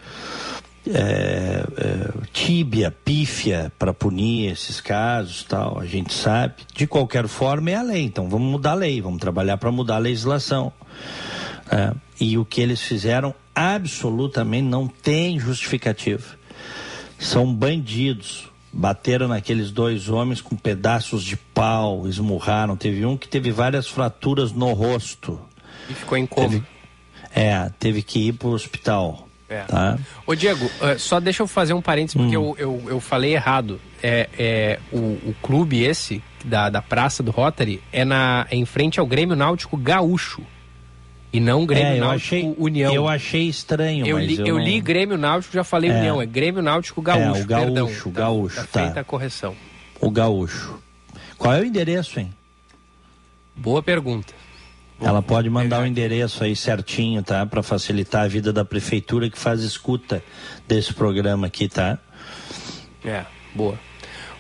[0.88, 5.80] é, é, tíbia, pífia para punir esses casos, tal.
[5.80, 6.56] A gente sabe.
[6.74, 8.04] De qualquer forma é a lei.
[8.04, 10.74] Então vamos mudar a lei, vamos trabalhar para mudar a legislação.
[11.72, 16.26] É, e o que eles fizeram absolutamente não tem justificativa.
[17.18, 18.50] São bandidos.
[18.74, 22.78] Bateram naqueles dois homens com pedaços de pau, esmurraram.
[22.78, 25.40] Teve um que teve várias fraturas no rosto.
[25.90, 26.48] E ficou em coma.
[26.48, 26.64] Teve,
[27.36, 29.28] é, teve que ir para o hospital.
[29.50, 29.64] É.
[29.64, 30.00] Tá?
[30.26, 32.56] Ô Diego, uh, só deixa eu fazer um parênteses, porque hum.
[32.58, 33.82] eu, eu, eu, falei errado.
[34.02, 38.66] É, é, o, o clube esse, da, da Praça do Rotary, é, na, é em
[38.66, 40.42] frente ao Grêmio Náutico Gaúcho.
[41.34, 42.94] E não Grêmio é, Náutico achei, União.
[42.94, 44.64] Eu achei estranho, eu li, eu, eu não...
[44.64, 45.98] li Grêmio Náutico, já falei é.
[45.98, 47.40] União, é Grêmio Náutico Gaúcho.
[47.40, 48.84] É, o Gaúcho, perdão, tá, Gaúcho, tá, tá.
[48.84, 49.56] feita a correção.
[50.02, 50.78] O Gaúcho.
[51.38, 52.34] Qual é o endereço, hein?
[53.56, 54.34] Boa pergunta.
[55.00, 57.46] Ela pode mandar o um endereço aí certinho, tá?
[57.46, 60.24] Para facilitar a vida da prefeitura que faz escuta
[60.68, 61.98] desse programa aqui, tá?
[63.04, 63.80] É, boa.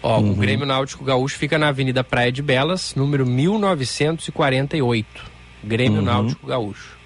[0.03, 0.31] Ó, uhum.
[0.31, 5.30] o Grêmio Náutico Gaúcho fica na Avenida Praia de Belas, número 1948.
[5.63, 6.05] Grêmio uhum.
[6.05, 6.97] Náutico Gaúcho.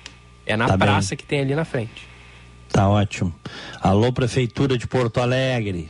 [0.46, 1.18] É na tá praça bem.
[1.18, 2.08] que tem ali na frente.
[2.70, 3.34] Tá ótimo.
[3.82, 5.90] Alô, Prefeitura de Porto Alegre.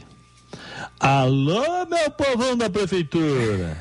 [0.99, 3.77] Alô, meu povão da prefeitura!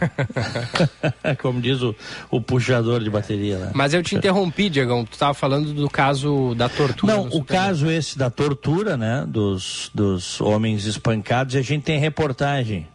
[1.41, 1.95] Como diz o,
[2.31, 3.71] o puxador de bateria lá.
[3.73, 5.05] Mas eu te interrompi, Diegão.
[5.05, 7.15] Tu estava falando do caso da tortura.
[7.15, 9.25] Não, o caso esse da tortura, né?
[9.29, 12.89] Dos, dos homens espancados, e a gente tem reportagem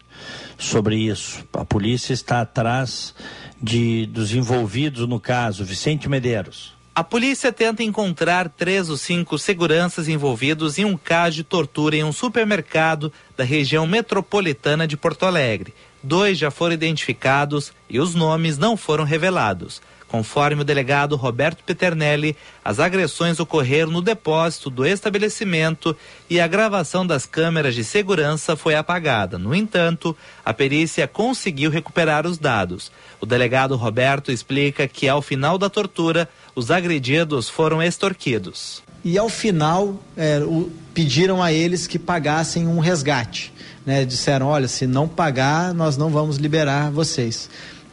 [0.58, 1.43] sobre isso.
[1.54, 3.15] A polícia está atrás
[3.62, 5.63] de, dos envolvidos no caso.
[5.63, 6.78] Vicente Medeiros.
[6.93, 12.04] A polícia tenta encontrar três ou cinco seguranças envolvidos em um caso de tortura em
[12.04, 15.74] um supermercado da região metropolitana de Porto Alegre.
[16.04, 19.82] Dois já foram identificados e os nomes não foram revelados.
[20.10, 25.95] Conforme o delegado Roberto Peternelli, as agressões ocorreram no depósito do estabelecimento
[26.28, 29.38] e a gravação das câmeras de segurança foi apagada.
[29.38, 32.91] No entanto, a perícia conseguiu recuperar os dados.
[33.22, 38.82] O delegado Roberto explica que, ao final da tortura, os agredidos foram extorquidos.
[39.04, 43.54] E ao final, é, o, pediram a eles que pagassem um resgate.
[43.86, 44.04] Né?
[44.04, 47.50] Disseram: olha, se não pagar, nós não vamos liberar vocês.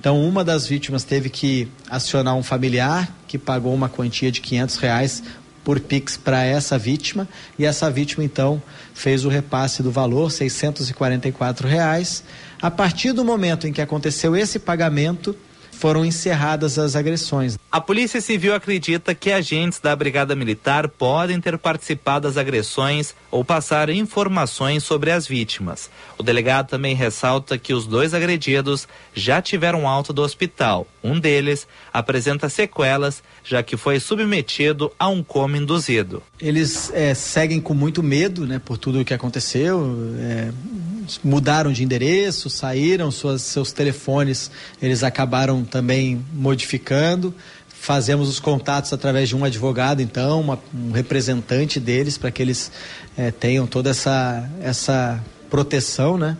[0.07, 4.77] Então, uma das vítimas teve que acionar um familiar que pagou uma quantia de 500
[4.77, 5.21] reais
[5.65, 8.63] por Pix para essa vítima e essa vítima então
[8.95, 12.23] fez o repasse do valor, 644 reais.
[12.63, 15.35] A partir do momento em que aconteceu esse pagamento,
[15.77, 17.59] foram encerradas as agressões.
[17.71, 23.45] A Polícia Civil acredita que agentes da Brigada Militar podem ter participado das agressões ou
[23.45, 25.91] passar informações sobre as vítimas.
[26.17, 30.87] O delegado também ressalta que os dois agredidos já tiveram alta do hospital.
[31.05, 36.23] Um deles apresenta sequelas, já que foi submetido a um coma induzido.
[36.41, 39.97] Eles é, seguem com muito medo, né, por tudo o que aconteceu.
[40.19, 40.51] É,
[41.23, 44.51] mudaram de endereço, saíram, suas, seus telefones
[44.83, 47.33] eles acabaram também modificando.
[47.69, 52.73] Fazemos os contatos através de um advogado, então, uma, um representante deles, para que eles
[53.17, 56.37] é, tenham toda essa, essa proteção, né?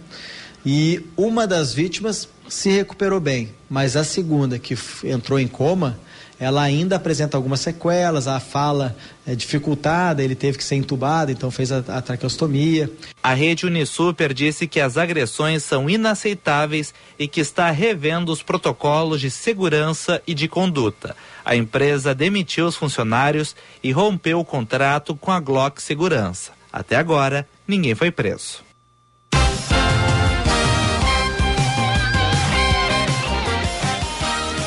[0.65, 5.97] E uma das vítimas se recuperou bem, mas a segunda, que entrou em coma,
[6.39, 8.95] ela ainda apresenta algumas sequelas, a fala
[9.27, 12.91] é dificultada, ele teve que ser entubado, então fez a, a traqueostomia.
[13.23, 19.21] A rede Unisuper disse que as agressões são inaceitáveis e que está revendo os protocolos
[19.21, 21.17] de segurança e de conduta.
[21.45, 26.53] A empresa demitiu os funcionários e rompeu o contrato com a Glock Segurança.
[26.71, 28.67] Até agora, ninguém foi preso.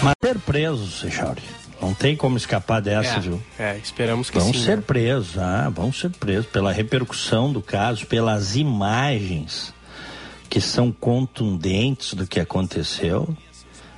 [0.01, 1.58] Mas ser preso, Seixauri.
[1.81, 3.41] Não tem como escapar dessa, é, viu?
[3.57, 4.63] É, esperamos que vão sim.
[4.63, 4.83] ser né?
[4.85, 9.73] presos, ah, vão ser presos pela repercussão do caso, pelas imagens
[10.49, 13.29] que são contundentes do que aconteceu.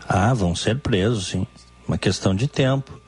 [0.07, 1.47] Ah, vão ser presos, sim.
[1.87, 2.99] Uma questão de tempo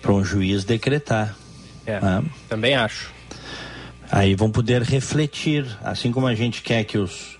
[0.00, 1.34] para um juiz decretar.
[1.86, 2.22] É, ah.
[2.48, 3.12] Também acho.
[4.10, 7.38] Aí vão poder refletir, assim como a gente quer que os,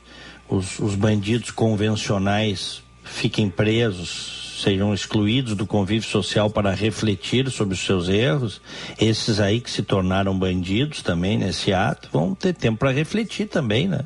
[0.49, 7.85] os, os bandidos convencionais fiquem presos, sejam excluídos do convívio social para refletir sobre os
[7.85, 8.61] seus erros,
[8.99, 13.87] esses aí que se tornaram bandidos também nesse ato, vão ter tempo para refletir também,
[13.87, 14.01] né?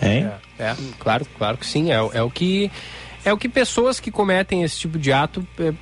[0.00, 1.90] É, é, claro, claro que sim.
[1.90, 2.70] É, é, o que
[3.24, 5.72] é o que pessoas que cometem esse tipo de ato é,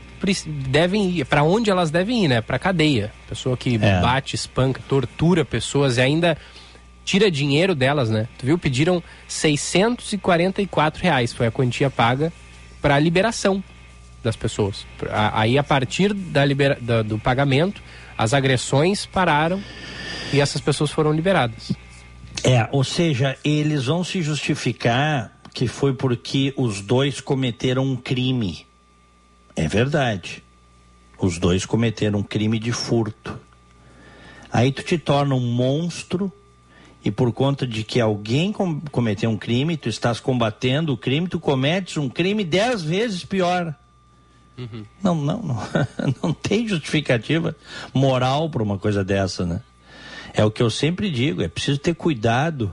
[0.47, 2.41] devem ir, para onde elas devem ir, né?
[2.41, 3.13] Para cadeia.
[3.29, 4.01] Pessoa que é.
[4.01, 6.39] bate, espanca, tortura pessoas e ainda
[7.05, 8.27] tira dinheiro delas, né?
[8.39, 8.57] Tu viu?
[8.57, 12.33] Pediram 644 reais, foi a quantia paga
[12.85, 13.65] para a liberação
[14.23, 14.87] das pessoas.
[15.33, 17.83] Aí, a partir da libera, da, do pagamento,
[18.17, 19.59] as agressões pararam
[20.35, 21.73] e essas pessoas foram liberadas.
[22.43, 28.67] É, ou seja, eles vão se justificar que foi porque os dois cometeram um crime.
[29.57, 30.45] É verdade.
[31.19, 33.41] Os dois cometeram um crime de furto.
[34.53, 36.31] Aí tu te torna um monstro
[37.05, 41.29] e por conta de que alguém com, cometeu um crime, tu estás combatendo o crime,
[41.29, 43.75] tu cometes um crime dez vezes pior.
[44.57, 44.85] Uhum.
[45.03, 45.59] Não, não, não,
[46.23, 47.55] não tem justificativa
[47.93, 49.61] moral para uma coisa dessa, né?
[50.33, 52.73] É o que eu sempre digo, é preciso ter cuidado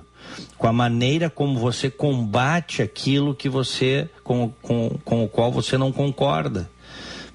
[0.57, 5.77] com a maneira como você combate aquilo que você com, com, com o qual você
[5.77, 6.69] não concorda.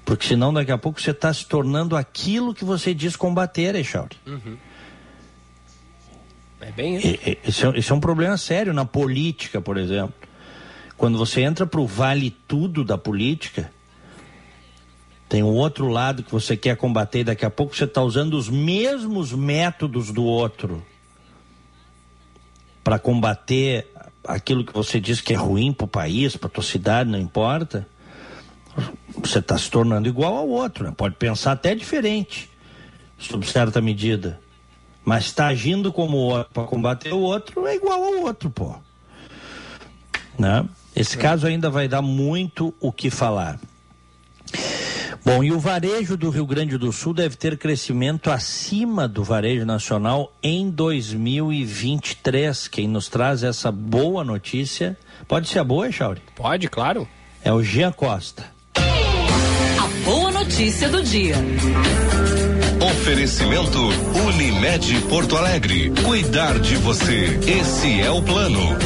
[0.03, 4.15] Porque senão daqui a pouco você está se tornando aquilo que você diz combater, Echauri.
[4.25, 4.57] Uhum.
[6.59, 7.07] É bem isso.
[7.23, 7.37] É,
[7.77, 10.13] esse é um problema sério na política, por exemplo.
[10.97, 13.71] Quando você entra para o vale tudo da política,
[15.29, 18.33] tem um outro lado que você quer combater e daqui a pouco você está usando
[18.33, 20.83] os mesmos métodos do outro
[22.83, 23.87] para combater
[24.25, 27.87] aquilo que você diz que é ruim para o país, para tua cidade, não importa.
[29.21, 30.93] Você está se tornando igual ao outro, né?
[30.95, 32.49] pode pensar até diferente,
[33.19, 34.39] sob certa medida.
[35.07, 38.75] Mas está agindo como o outro para combater o outro é igual ao outro, pô.
[40.37, 40.65] Né?
[40.93, 41.21] Esse é.
[41.21, 43.57] caso ainda vai dar muito o que falar.
[45.23, 49.65] Bom, e o varejo do Rio Grande do Sul deve ter crescimento acima do varejo
[49.65, 52.67] nacional em 2023.
[52.67, 56.21] Quem nos traz essa boa notícia, pode ser a boa, Chauri?
[56.35, 57.07] Pode, claro.
[57.41, 58.43] É o Jean Costa.
[58.75, 61.35] A boa notícia do dia.
[62.87, 63.79] Oferecimento
[64.27, 65.91] Unimed Porto Alegre.
[66.05, 67.37] Cuidar de você.
[67.45, 68.77] Esse é o plano.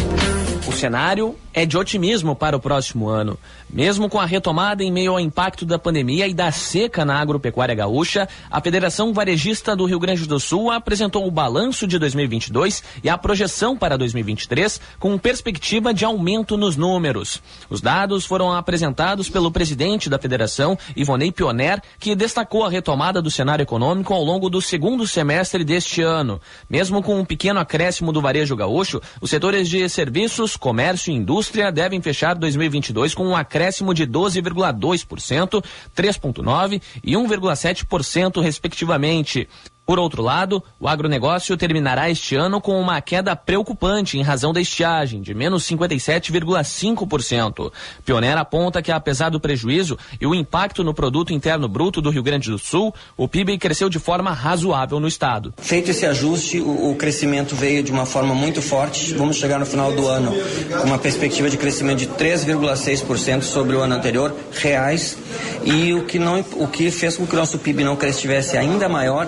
[0.82, 3.38] Cenário é de otimismo para o próximo ano.
[3.69, 7.75] Mesmo com a retomada em meio ao impacto da pandemia e da seca na agropecuária
[7.75, 13.09] gaúcha, a Federação Varejista do Rio Grande do Sul apresentou o balanço de 2022 e
[13.09, 17.41] a projeção para 2023 com perspectiva de aumento nos números.
[17.69, 23.32] Os dados foram apresentados pelo presidente da federação, Ivonei Pioner, que destacou a retomada do
[23.32, 26.41] cenário econômico ao longo do segundo semestre deste ano.
[26.69, 31.69] Mesmo com um pequeno acréscimo do varejo gaúcho, os setores de serviços, comércio e indústria
[31.69, 35.61] devem fechar 2022 com um acréscimo de 12,2%,
[35.93, 39.49] 3,9% e 1,7%, respectivamente.
[39.91, 44.61] Por outro lado, o agronegócio terminará este ano com uma queda preocupante em razão da
[44.61, 47.69] estiagem, de menos 57,5%.
[48.05, 52.23] Pioneira aponta que, apesar do prejuízo e o impacto no produto interno bruto do Rio
[52.23, 55.53] Grande do Sul, o PIB cresceu de forma razoável no estado.
[55.57, 59.13] Feito esse ajuste, o, o crescimento veio de uma forma muito forte.
[59.15, 60.31] Vamos chegar no final do ano
[60.79, 65.17] com uma perspectiva de crescimento de 3,6% sobre o ano anterior, reais,
[65.65, 68.87] e o que, não, o que fez com que o nosso PIB não estivesse ainda
[68.87, 69.27] maior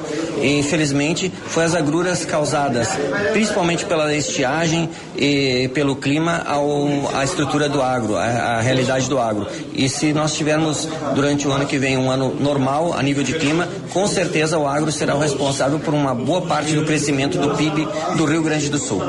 [0.58, 2.88] infelizmente, foi as agruras causadas
[3.32, 9.20] principalmente pela estiagem e pelo clima ao, à estrutura do agro, à, à realidade do
[9.20, 9.47] agro.
[9.74, 13.34] E se nós tivermos durante o ano que vem um ano normal a nível de
[13.34, 17.56] clima, com certeza o agro será o responsável por uma boa parte do crescimento do
[17.56, 17.88] PIB
[18.18, 19.01] do Rio Grande do Sul.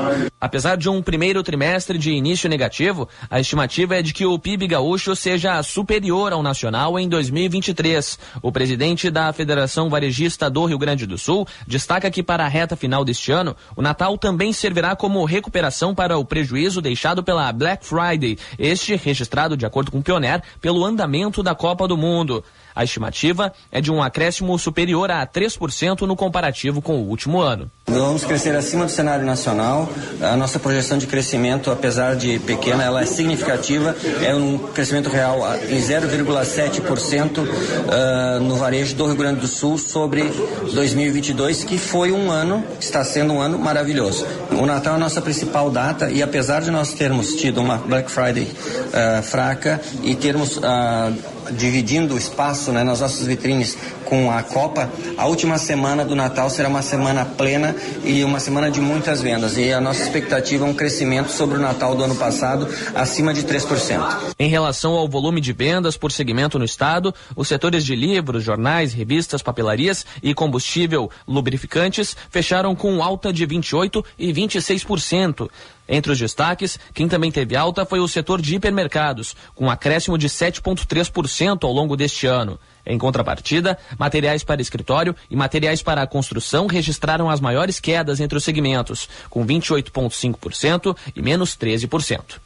[0.44, 4.66] Apesar de um primeiro trimestre de início negativo, a estimativa é de que o PIB
[4.66, 8.18] gaúcho seja superior ao nacional em 2023.
[8.42, 12.76] O presidente da Federação Varejista do Rio Grande do Sul destaca que para a reta
[12.76, 17.86] final deste ano, o Natal também servirá como recuperação para o prejuízo deixado pela Black
[17.86, 22.44] Friday, este registrado de acordo com o Pioneer pelo andamento da Copa do Mundo.
[22.74, 27.70] A estimativa é de um acréscimo superior a 3% no comparativo com o último ano.
[27.86, 29.88] Vamos crescer acima do cenário nacional.
[30.20, 33.94] A nossa projeção de crescimento, apesar de pequena, ela é significativa.
[34.22, 40.24] É um crescimento real em 0,7% uh, no varejo do Rio Grande do Sul sobre
[40.72, 44.26] 2022, que foi um ano, está sendo um ano maravilhoso.
[44.50, 48.10] O Natal é a nossa principal data e apesar de nós termos tido uma Black
[48.10, 54.42] Friday uh, fraca e termos uh, dividindo o espaço né, nas nossas vitrines com a
[54.42, 57.74] Copa, a última semana do Natal será uma semana plena
[58.04, 59.56] e uma semana de muitas vendas.
[59.56, 63.42] E a nossa expectativa é um crescimento sobre o Natal do ano passado, acima de
[63.42, 64.34] 3%.
[64.38, 68.92] Em relação ao volume de vendas por segmento no estado, os setores de livros, jornais,
[68.92, 75.48] revistas, papelarias e combustível lubrificantes fecharam com alta de 28% e 26%.
[75.88, 80.16] Entre os destaques, quem também teve alta foi o setor de hipermercados, com um acréscimo
[80.16, 82.58] de 7,3% ao longo deste ano.
[82.86, 88.36] Em contrapartida, materiais para escritório e materiais para a construção registraram as maiores quedas entre
[88.36, 92.40] os segmentos, com 28,5% e menos 13%.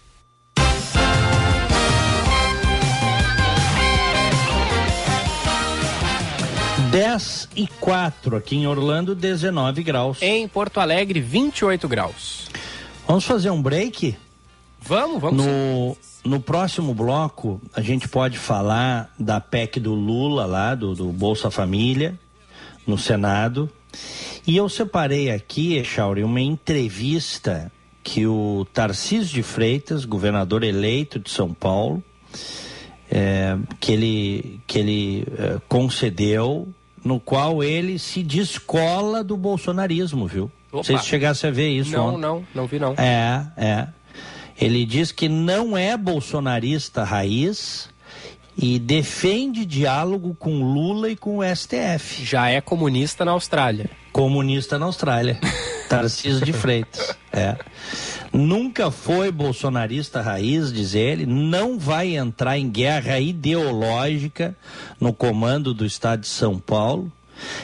[6.90, 10.22] Dez e quatro aqui em Orlando, 19 graus.
[10.22, 12.48] Em Porto Alegre, 28 graus.
[13.08, 14.14] Vamos fazer um break?
[14.82, 15.42] Vamos, vamos.
[15.42, 21.06] No, no próximo bloco, a gente pode falar da PEC do Lula lá, do, do
[21.06, 22.20] Bolsa Família,
[22.86, 23.70] no Senado.
[24.46, 27.72] E eu separei aqui, Echauri, uma entrevista
[28.04, 32.04] que o Tarcísio de Freitas, governador eleito de São Paulo,
[33.10, 36.68] é, que ele, que ele é, concedeu,
[37.02, 40.52] no qual ele se descola do bolsonarismo, viu?
[40.70, 40.82] Opa.
[40.82, 42.20] Vocês chegassem a ver isso Não, ontem.
[42.20, 42.94] não, não vi não.
[42.94, 43.88] É, é.
[44.60, 47.88] Ele diz que não é bolsonarista raiz
[48.56, 52.24] e defende diálogo com Lula e com o STF.
[52.24, 53.88] Já é comunista na Austrália.
[54.12, 55.38] Comunista na Austrália.
[55.88, 57.16] Tarcísio de Freitas.
[57.32, 57.56] É.
[58.32, 64.56] Nunca foi bolsonarista raiz, diz ele, não vai entrar em guerra ideológica
[65.00, 67.10] no comando do estado de São Paulo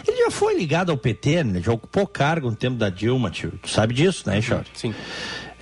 [0.06, 1.60] ele já foi ligado ao PT, né?
[1.62, 3.52] já ocupou cargo no tempo da Dilma, tio.
[3.62, 4.64] Tu sabe disso, né, Chora?
[4.74, 4.94] Sim.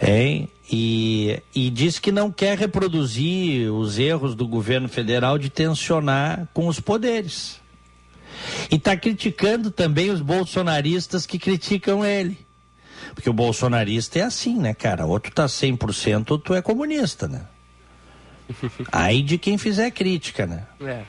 [0.01, 6.49] É, e, e diz que não quer reproduzir os erros do governo federal de tensionar
[6.53, 7.61] com os poderes.
[8.71, 12.39] E está criticando também os bolsonaristas que criticam ele.
[13.15, 15.07] Porque o bolsonarista é assim, né, cara?
[15.07, 17.43] Ou tu tá 100% ou tu é comunista, né?
[18.91, 20.67] Aí de quem fizer crítica, né?
[20.81, 21.03] É.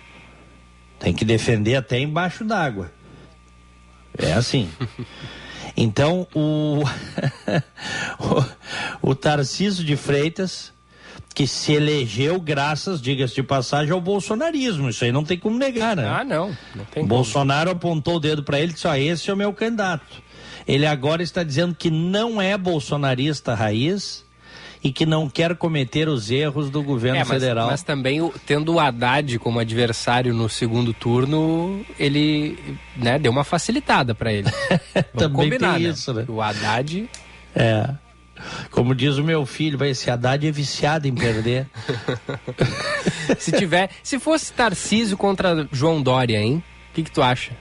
[1.03, 2.89] Tem que defender até embaixo d'água.
[4.17, 4.69] É assim.
[5.75, 6.83] Então, o,
[9.01, 10.71] o, o Tarcísio de Freitas,
[11.33, 14.89] que se elegeu graças, diga-se de passagem, ao bolsonarismo.
[14.89, 16.07] Isso aí não tem como negar, né?
[16.07, 16.55] Ah, não.
[16.75, 17.77] não tem Bolsonaro como.
[17.77, 20.21] apontou o dedo para ele e disse: ó, esse é o meu candidato.
[20.67, 24.22] Ele agora está dizendo que não é bolsonarista raiz
[24.83, 27.67] e que não quer cometer os erros do governo é, mas, federal.
[27.67, 32.59] Mas também, tendo o Haddad como adversário no segundo turno, ele
[32.97, 34.51] né, deu uma facilitada para ele.
[35.17, 35.89] também combinar, tem né?
[35.89, 36.25] isso, né?
[36.27, 37.09] O Haddad.
[37.55, 37.89] É.
[38.71, 41.65] Como diz o meu filho, vai esse Haddad é viciado em perder.
[43.39, 46.61] se tiver, se fosse Tarcísio contra João Dória, hein?
[46.91, 47.51] O que, que tu acha?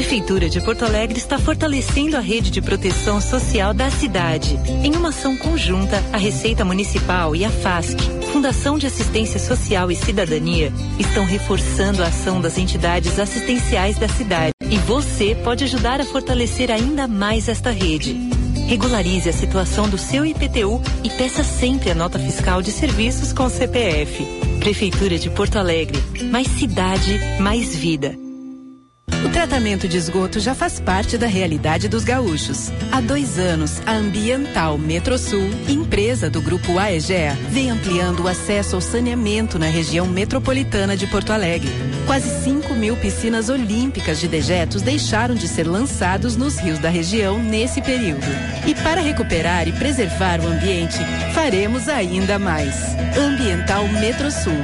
[0.00, 4.58] Prefeitura de Porto Alegre está fortalecendo a rede de proteção social da cidade.
[4.82, 8.00] Em uma ação conjunta, a Receita Municipal e a FASC,
[8.32, 14.52] Fundação de Assistência Social e Cidadania, estão reforçando a ação das entidades assistenciais da cidade.
[14.70, 18.16] E você pode ajudar a fortalecer ainda mais esta rede.
[18.68, 23.50] Regularize a situação do seu IPTU e peça sempre a nota fiscal de serviços com
[23.50, 24.24] CPF.
[24.60, 26.02] Prefeitura de Porto Alegre.
[26.30, 28.29] Mais cidade, mais vida.
[29.24, 32.70] O tratamento de esgoto já faz parte da realidade dos gaúchos.
[32.90, 38.80] Há dois anos, a Ambiental Metrosul, empresa do Grupo AEGEA, vem ampliando o acesso ao
[38.80, 41.70] saneamento na região metropolitana de Porto Alegre.
[42.06, 47.38] Quase 5 mil piscinas olímpicas de dejetos deixaram de ser lançados nos rios da região
[47.38, 48.26] nesse período.
[48.66, 50.98] E para recuperar e preservar o ambiente,
[51.34, 52.74] faremos ainda mais.
[53.16, 54.58] Ambiental Metrosul.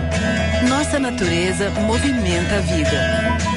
[0.69, 3.56] Nossa natureza movimenta a vida.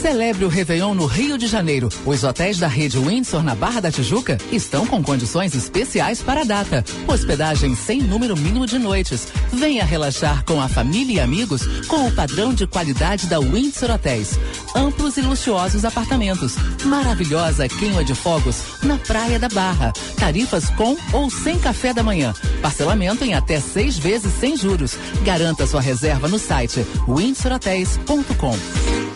[0.00, 1.88] Celebre o Réveillon no Rio de Janeiro.
[2.06, 6.44] Os hotéis da rede Windsor na Barra da Tijuca estão com condições especiais para a
[6.44, 6.84] data.
[7.08, 9.26] Hospedagem sem número mínimo de noites.
[9.52, 14.38] Venha relaxar com a família e amigos com o padrão de qualidade da Windsor Hotéis.
[14.74, 16.54] Amplos e luxuosos apartamentos.
[16.84, 19.92] Maravilhosa queima de fogos na Praia da Barra.
[20.16, 22.32] Tarifas com ou sem café da manhã.
[22.62, 24.96] Parcelamento em até seis vezes sem juros.
[25.24, 29.07] Garanta sua reserva no site windsorhotels.com.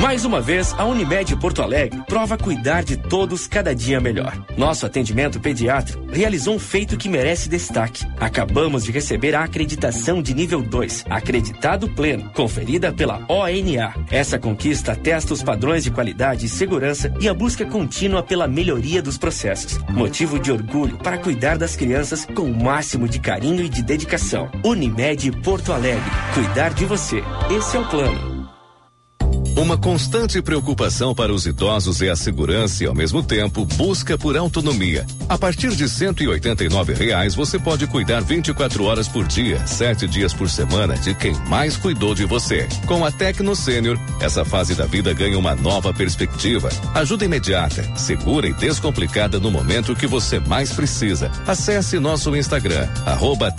[0.00, 4.32] Mais uma vez, a Unimed Porto Alegre prova cuidar de todos cada dia melhor.
[4.56, 8.06] Nosso atendimento pediátrico realizou um feito que merece destaque.
[8.16, 13.92] Acabamos de receber a acreditação de nível 2, acreditado pleno, conferida pela ONA.
[14.08, 19.02] Essa conquista atesta os padrões de qualidade e segurança e a busca contínua pela melhoria
[19.02, 19.78] dos processos.
[19.88, 24.48] Motivo de orgulho para cuidar das crianças com o máximo de carinho e de dedicação.
[24.64, 26.08] Unimed Porto Alegre.
[26.34, 27.20] Cuidar de você.
[27.50, 28.37] Esse é o plano.
[29.58, 34.36] Uma constante preocupação para os idosos é a segurança e, ao mesmo tempo, busca por
[34.36, 35.04] autonomia.
[35.28, 40.48] A partir de 189 reais, você pode cuidar 24 horas por dia, sete dias por
[40.48, 42.68] semana de quem mais cuidou de você.
[42.86, 46.68] Com a Tecno Sênior, essa fase da vida ganha uma nova perspectiva.
[46.94, 51.32] Ajuda imediata, segura e descomplicada no momento que você mais precisa.
[51.48, 53.52] Acesse nosso Instagram, arroba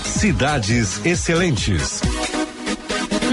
[0.05, 2.01] Cidades Excelentes.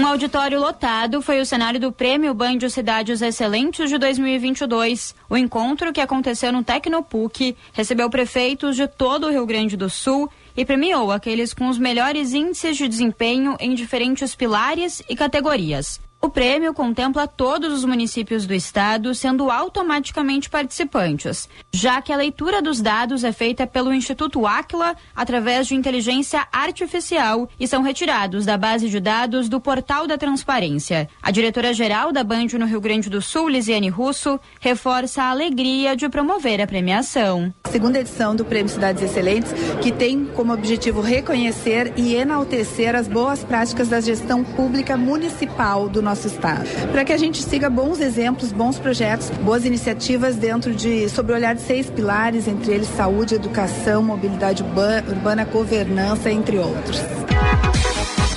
[0.00, 5.14] Um auditório lotado foi o cenário do Prêmio Banjo Cidades Excelentes de 2022.
[5.28, 10.30] O encontro, que aconteceu no Tecnopuc, recebeu prefeitos de todo o Rio Grande do Sul
[10.56, 16.00] e premiou aqueles com os melhores índices de desempenho em diferentes pilares e categorias.
[16.24, 22.62] O prêmio contempla todos os municípios do estado, sendo automaticamente participantes, já que a leitura
[22.62, 28.56] dos dados é feita pelo Instituto Aquila através de inteligência artificial e são retirados da
[28.56, 31.10] base de dados do Portal da Transparência.
[31.22, 36.08] A diretora-geral da Band no Rio Grande do Sul, Lisiane Russo, reforça a alegria de
[36.08, 37.52] promover a premiação.
[37.70, 39.52] Segunda edição do Prêmio Cidades Excelentes,
[39.82, 46.00] que tem como objetivo reconhecer e enaltecer as boas práticas da gestão pública municipal do
[46.00, 46.64] nosso nosso estado.
[46.92, 51.34] Para que a gente siga bons exemplos, bons projetos, boas iniciativas dentro de, sob o
[51.34, 57.00] olhar de seis pilares, entre eles saúde, educação, mobilidade urbana, governança, entre outros.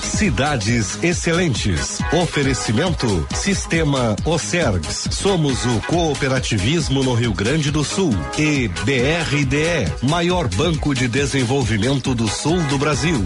[0.01, 1.99] Cidades Excelentes.
[2.11, 5.09] Oferecimento Sistema Ocergs.
[5.11, 8.11] Somos o cooperativismo no Rio Grande do Sul.
[8.35, 13.23] E BRDE, maior banco de desenvolvimento do sul do Brasil.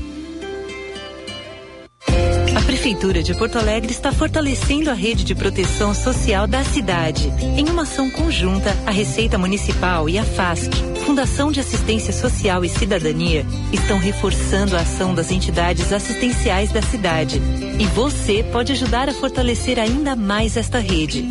[2.71, 7.27] Prefeitura de Porto Alegre está fortalecendo a rede de proteção social da cidade.
[7.57, 10.71] Em uma ação conjunta, a Receita Municipal e a FASC,
[11.05, 17.41] Fundação de Assistência Social e Cidadania, estão reforçando a ação das entidades assistenciais da cidade.
[17.77, 21.25] E você pode ajudar a fortalecer ainda mais esta rede.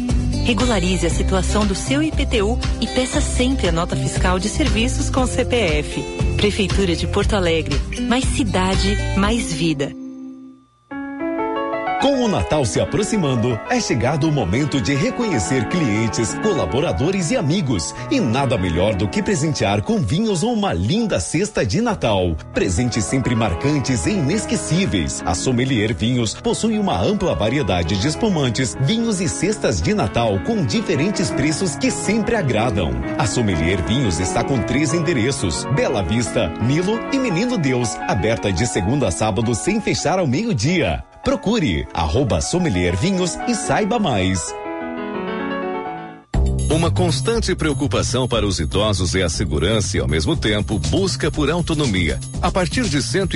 [0.45, 5.26] Regularize a situação do seu IPTU e peça sempre a nota fiscal de serviços com
[5.26, 6.05] CPF.
[6.36, 7.80] Prefeitura de Porto Alegre.
[8.03, 9.91] Mais cidade, mais vida.
[12.01, 17.94] Com o Natal se aproximando, é chegado o momento de reconhecer clientes, colaboradores e amigos.
[18.11, 22.34] E nada melhor do que presentear com vinhos ou uma linda cesta de Natal.
[22.55, 25.22] Presentes sempre marcantes e inesquecíveis.
[25.26, 30.64] A Sommelier Vinhos possui uma ampla variedade de espumantes, vinhos e cestas de Natal com
[30.64, 32.92] diferentes preços que sempre agradam.
[33.18, 38.66] A Sommelier Vinhos está com três endereços: Bela Vista, Nilo e Menino Deus, aberta de
[38.66, 41.05] segunda a sábado sem fechar ao meio-dia.
[41.22, 44.40] Procure arroba Sommelier Vinhos e saiba mais.
[46.70, 51.50] Uma constante preocupação para os idosos é a segurança e, ao mesmo tempo, busca por
[51.50, 52.20] autonomia.
[52.40, 53.26] A partir de R$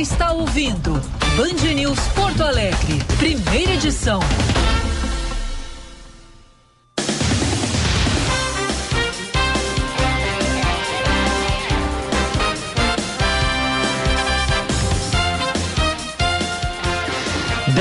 [0.02, 0.94] está ouvindo
[1.38, 4.20] Band News Porto Alegre, primeira edição.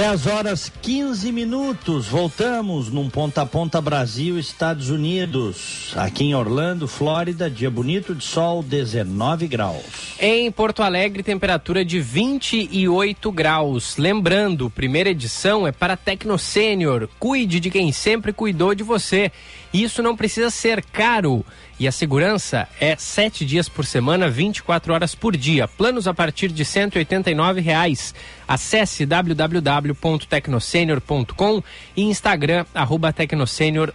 [0.01, 5.92] Dez horas 15 minutos, voltamos num ponta a ponta Brasil, Estados Unidos.
[5.94, 9.84] Aqui em Orlando, Flórida, dia bonito de sol, 19 graus.
[10.18, 13.98] Em Porto Alegre, temperatura de 28 graus.
[13.98, 17.07] Lembrando, primeira edição é para Tecno Sênior.
[17.18, 19.30] Cuide de quem sempre cuidou de você.
[19.70, 21.44] Isso não precisa ser caro.
[21.81, 25.66] E a segurança é sete dias por semana, 24 horas por dia.
[25.66, 28.14] Planos a partir de 189 reais.
[28.47, 31.62] Acesse www.tecnosenior.com
[31.97, 33.95] e Instagram arroba tecnosenior.br.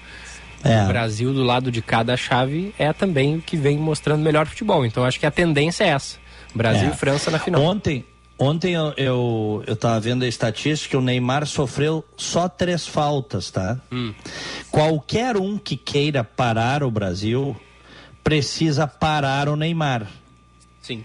[0.64, 0.84] É.
[0.84, 4.86] O Brasil, do lado de cada chave, é também o que vem mostrando melhor futebol.
[4.86, 6.18] Então acho que a tendência é essa.
[6.54, 6.92] Brasil é.
[6.92, 7.62] e França na final.
[7.62, 8.06] Ontem,
[8.42, 13.78] Ontem eu, eu, eu tava vendo a estatística, o Neymar sofreu só três faltas, tá?
[13.92, 14.14] Hum.
[14.72, 17.54] Qualquer um que queira parar o Brasil
[18.24, 20.08] precisa parar o Neymar.
[20.82, 21.04] Sim.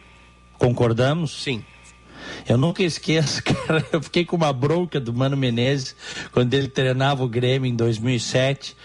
[0.56, 1.42] Concordamos?
[1.42, 1.64] Sim.
[2.48, 5.96] Eu nunca esqueço, cara, eu fiquei com uma bronca do Mano Menezes
[6.30, 8.76] quando ele treinava o Grêmio em 2007,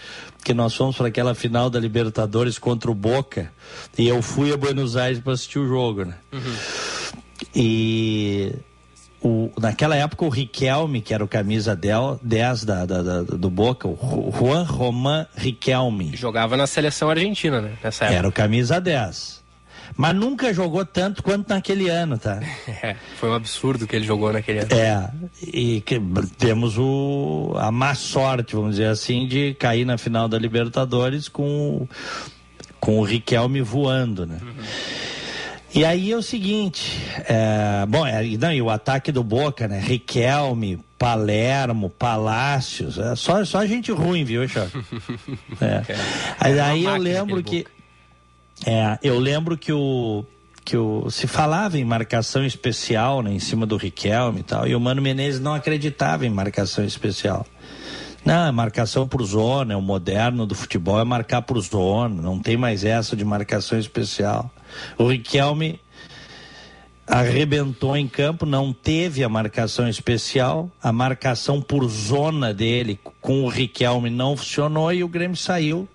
[0.42, 3.52] que nós fomos para aquela final da Libertadores contra o Boca,
[3.96, 6.14] e eu fui a Buenos Aires para assistir o jogo, né?
[6.32, 6.56] Uhum.
[7.54, 8.52] E
[9.22, 13.86] o, naquela época o Riquelme, que era o camisa 10 da, da, da, do Boca,
[13.86, 16.16] o Juan Román Riquelme.
[16.16, 17.72] Jogava na seleção argentina, né?
[17.82, 18.18] Nessa época.
[18.18, 19.40] Era o camisa 10.
[19.96, 22.40] Mas nunca jogou tanto quanto naquele ano, tá?
[22.82, 24.68] É, foi um absurdo que ele jogou naquele ano.
[24.72, 25.10] É,
[25.42, 26.00] e que,
[26.38, 31.86] temos o, a má sorte, vamos dizer assim, de cair na final da Libertadores com,
[32.78, 34.38] com o Riquelme voando, né?
[34.40, 34.64] Uhum.
[35.72, 39.78] E aí é o seguinte, é, bom, é, não, e o ataque do Boca, né?
[39.78, 44.72] Riquelme, Palermo, Palácios, é, só, só gente ruim, viu, Choque?
[45.60, 45.82] É.
[46.40, 47.66] Aí, aí eu lembro que.
[48.66, 50.24] É, eu lembro que o.
[50.64, 54.74] Que o, se falava em marcação especial né, em cima do Riquelme e tal, e
[54.74, 57.46] o Mano Menezes não acreditava em marcação especial.
[58.24, 62.38] Não, é marcação por zona, é o moderno do futebol é marcar por zona, não
[62.38, 64.50] tem mais essa de marcação especial.
[64.98, 65.80] O Riquelme
[67.06, 73.48] arrebentou em campo, não teve a marcação especial, a marcação por zona dele com o
[73.48, 75.88] Riquelme não funcionou e o Grêmio saiu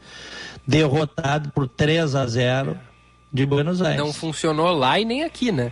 [0.67, 2.78] derrotado por 3 a 0
[3.32, 3.99] de Buenos Aires.
[3.99, 5.71] Não funcionou lá e nem aqui, né?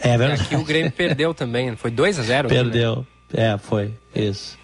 [0.00, 0.42] É verdade.
[0.42, 3.54] E aqui o Grêmio perdeu também, foi 2 a 0 Perdeu, né?
[3.54, 4.58] é, foi, isso.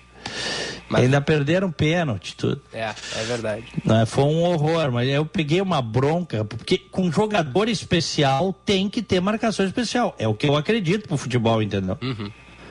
[0.95, 1.03] Mas...
[1.03, 2.63] Ainda perderam pênalti, tudo.
[2.73, 3.65] É, é verdade.
[3.85, 9.03] Não, foi um horror, mas eu peguei uma bronca, porque com jogador especial tem que
[9.03, 10.15] ter marcação especial.
[10.21, 11.99] É o que eu acredito pro futebol, entendeu?
[12.01, 12.31] Uhum.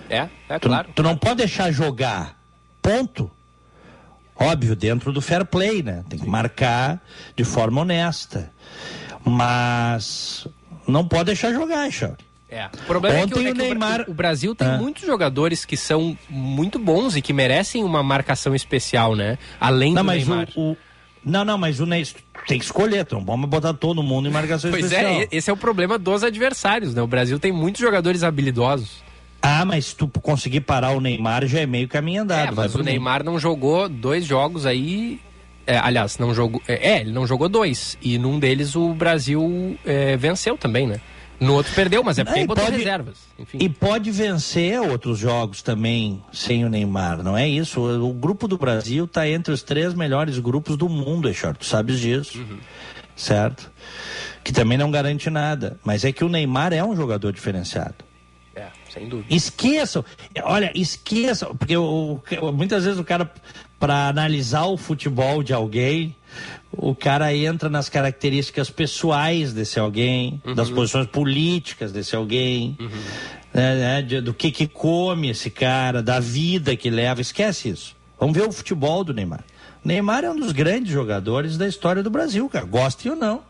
[0.10, 0.90] É, é tu, claro.
[0.96, 2.40] Tu não pode deixar jogar.
[2.82, 3.30] Ponto.
[4.38, 6.06] Óbvio, dentro do fair play, né?
[6.08, 7.02] Tem que marcar
[7.36, 8.50] de forma honesta.
[9.26, 10.48] Mas
[10.88, 12.24] não pode deixar jogar, Chauri.
[12.54, 12.68] É.
[12.68, 14.78] O problema Ontem é que, é o que o Bra- Neymar- o Brasil tem Ah.
[14.78, 19.38] muitos jogadores que são muito bons e que merecem uma marcação especial, né?
[19.60, 20.48] Além Não, do Neymar.
[20.56, 20.78] o, o-
[21.26, 22.06] Não, não, mas o Ney
[22.48, 25.12] tem que escolher, não vamos botar todo mundo em marcação Pois especial.
[25.14, 27.02] é, e- esse é o problema dos adversários, né?
[27.02, 29.02] O Brasil tem muitos jogadores habilidosos.
[29.42, 32.50] Ah, mas se tu conseguir parar o Neymar já é meio caminho andado.
[32.50, 32.84] É, mas o mim.
[32.86, 35.20] Neymar não jogou dois jogos aí.
[35.66, 36.62] é, aliás, não jogou.
[36.68, 37.98] É, é, ele não jogou dois.
[38.02, 41.00] E num deles o Brasil é, venceu também, né?
[41.40, 43.18] No outro perdeu, mas é porque Não, botou pode- reservas.
[43.38, 43.58] Enfim.
[43.60, 47.82] E pode vencer outros jogos também sem o Neymar, não é isso?
[47.82, 51.66] O, o grupo do Brasil está entre os três melhores grupos do mundo, Echar, tu
[51.66, 52.58] sabes disso, Uhum.
[53.16, 53.70] certo?
[54.44, 57.96] Que também não garante nada, mas é que o Neymar é um jogador diferenciado.
[58.56, 59.34] É, sem dúvida.
[59.34, 60.06] Esqueçam,
[60.44, 62.22] olha, esqueçam, porque o-
[62.54, 63.30] muitas vezes o cara,
[63.80, 66.16] para analisar o futebol de alguém,
[66.76, 72.76] o cara entra nas características pessoais desse alguém, das posições políticas desse alguém,
[73.54, 77.96] né, né, de- do que que come esse cara, da vida que leva, esquece isso.
[78.20, 79.44] Vamos ver o futebol do Neymar.
[79.84, 83.42] O Neymar é um dos grandes jogadores da história do Brasil, cara, goste ou não.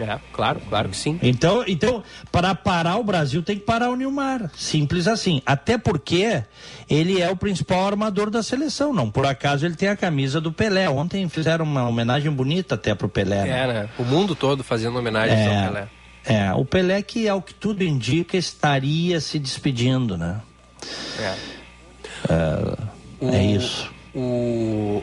[0.00, 1.18] É, claro, claro que sim.
[1.22, 4.50] Então, então, para parar o Brasil tem que parar o Nilmar.
[4.56, 5.42] Simples assim.
[5.44, 6.42] Até porque
[6.88, 8.92] ele é o principal armador da seleção.
[8.92, 10.88] Não por acaso ele tem a camisa do Pelé.
[10.88, 13.44] Ontem fizeram uma homenagem bonita até pro Pelé.
[13.44, 13.60] né?
[13.64, 13.88] É, né?
[13.98, 15.46] O mundo todo fazendo homenagem É.
[15.58, 15.88] ao Pelé.
[16.24, 20.40] É, o Pelé que, ao que tudo indica, estaria se despedindo, né?
[21.20, 21.34] É.
[22.30, 23.90] É, é isso.
[24.14, 25.02] O,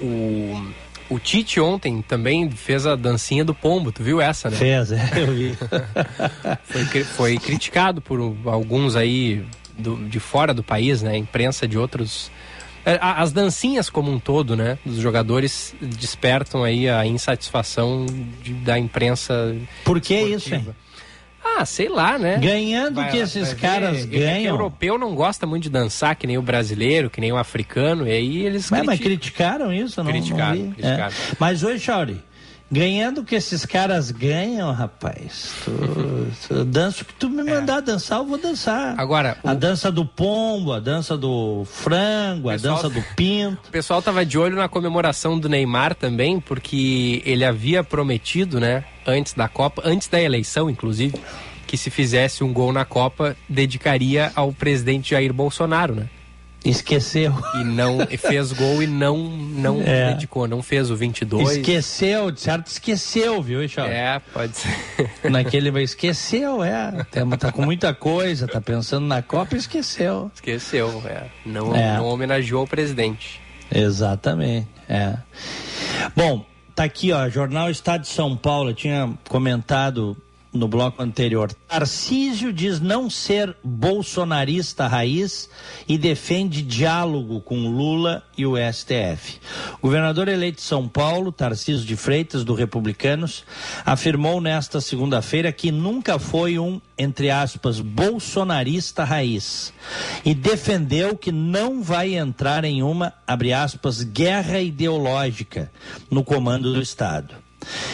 [0.00, 0.72] o,
[1.10, 4.56] o Tite ontem também fez a dancinha do pombo, tu viu essa, né?
[4.56, 5.56] Fez, é, eu vi.
[6.64, 9.44] foi, foi criticado por alguns aí
[9.76, 11.16] do- de fora do país, né?
[11.16, 12.30] Imprensa de outros.
[12.84, 14.78] É, As dancinhas como um todo, né?
[14.86, 18.06] Dos jogadores despertam aí a insatisfação
[18.42, 19.54] de- da imprensa.
[19.84, 20.74] Por que isso, esportiva.
[21.44, 22.38] Ah, sei lá, né?
[22.38, 24.52] Ganhando Vai- que esses ver, caras é que ganham.
[24.54, 28.06] O europeu não gosta muito de dançar, que nem o brasileiro, que nem o africano,
[28.06, 29.16] e aí eles Mas, mas criticam.
[29.18, 30.10] criticaram isso, não?
[30.10, 31.04] Criticaram, não criticaram.
[31.06, 31.36] É.
[31.38, 32.20] Mas hoje, Chauri,
[32.70, 35.72] ganhando que esses caras ganham, rapaz, tu,
[36.48, 38.96] tu dança o que tu me mandar dançar, eu vou dançar.
[38.96, 39.00] É.
[39.00, 43.68] Agora, a dança do pombo, a dança do frango, a Pessoal- dança do pinto.
[43.68, 48.84] O pessoal tava de olho na comemoração do Neymar também, porque ele havia prometido, né,
[49.10, 51.18] antes da Copa, antes da eleição, inclusive,
[51.66, 56.08] que se fizesse um gol na Copa, dedicaria ao presidente Jair Bolsonaro, né?
[56.62, 57.32] Esqueceu.
[57.58, 60.12] E não e fez gol e não não É.
[60.12, 61.56] dedicou, não fez o 22.
[61.56, 63.94] Esqueceu, de certo esqueceu, viu, Chauri?
[63.94, 64.76] É, pode ser.
[65.30, 67.06] Naquele vai esqueceu, é.
[67.10, 70.30] Tá, tá com muita coisa, tá pensando na Copa e esqueceu.
[70.34, 71.28] Esqueceu, é.
[71.46, 71.96] Não, É.
[71.96, 73.40] não homenageou o presidente.
[73.72, 75.14] Exatamente, é.
[76.14, 76.44] Bom,
[76.80, 80.16] tá aqui, ó, Jornal Estado de São Paulo, eu tinha comentado
[80.52, 81.52] no bloco anterior.
[81.68, 85.48] Tarcísio diz não ser bolsonarista raiz
[85.88, 89.38] e defende diálogo com Lula e o STF.
[89.80, 93.44] Governador eleito de São Paulo, Tarcísio de Freitas, do Republicanos,
[93.84, 99.72] afirmou nesta segunda-feira que nunca foi um, entre aspas, bolsonarista raiz
[100.24, 105.70] e defendeu que não vai entrar em uma, abre aspas, guerra ideológica
[106.10, 107.49] no comando do Estado.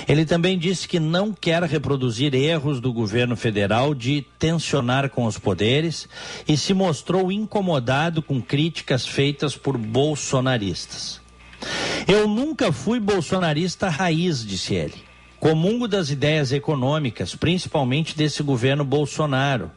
[0.08, 5.38] Ele também disse que não quer reproduzir erros do governo federal de tensionar com os
[5.38, 6.08] poderes
[6.46, 11.20] e se mostrou incomodado com críticas feitas por bolsonaristas.
[12.06, 14.94] Eu nunca fui bolsonarista raiz, disse ele.
[15.40, 19.70] Comungo das ideias econômicas, principalmente desse governo Bolsonaro,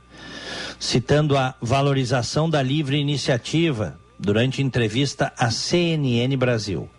[0.80, 6.90] citando a valorização da livre iniciativa durante entrevista à CNN Brasil.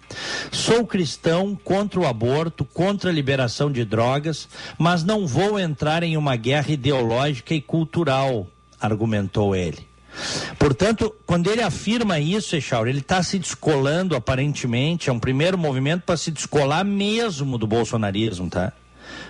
[0.50, 4.48] Sou cristão contra o aborto, contra a liberação de drogas,
[4.78, 8.46] mas não vou entrar em uma guerra ideológica e cultural,
[8.80, 9.90] argumentou ele.
[10.58, 16.02] Portanto, quando ele afirma isso, Echauri, ele está se descolando aparentemente, é um primeiro movimento
[16.02, 18.72] para se descolar mesmo do bolsonarismo, tá?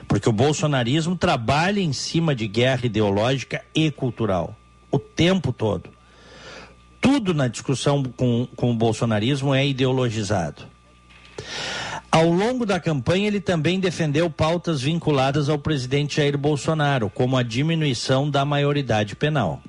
[0.08, 4.56] Porque o bolsonarismo trabalha em cima de guerra ideológica e cultural,
[4.90, 5.90] o tempo todo.
[7.00, 10.69] Tudo na discussão com, com o bolsonarismo é ideologizado.
[12.10, 17.42] Ao longo da campanha, ele também defendeu pautas vinculadas ao presidente Jair Bolsonaro, como a
[17.42, 19.62] diminuição da maioridade penal.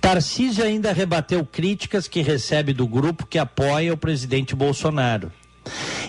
[0.00, 5.32] Tarcísio ainda rebateu críticas que recebe do grupo que apoia o presidente Bolsonaro.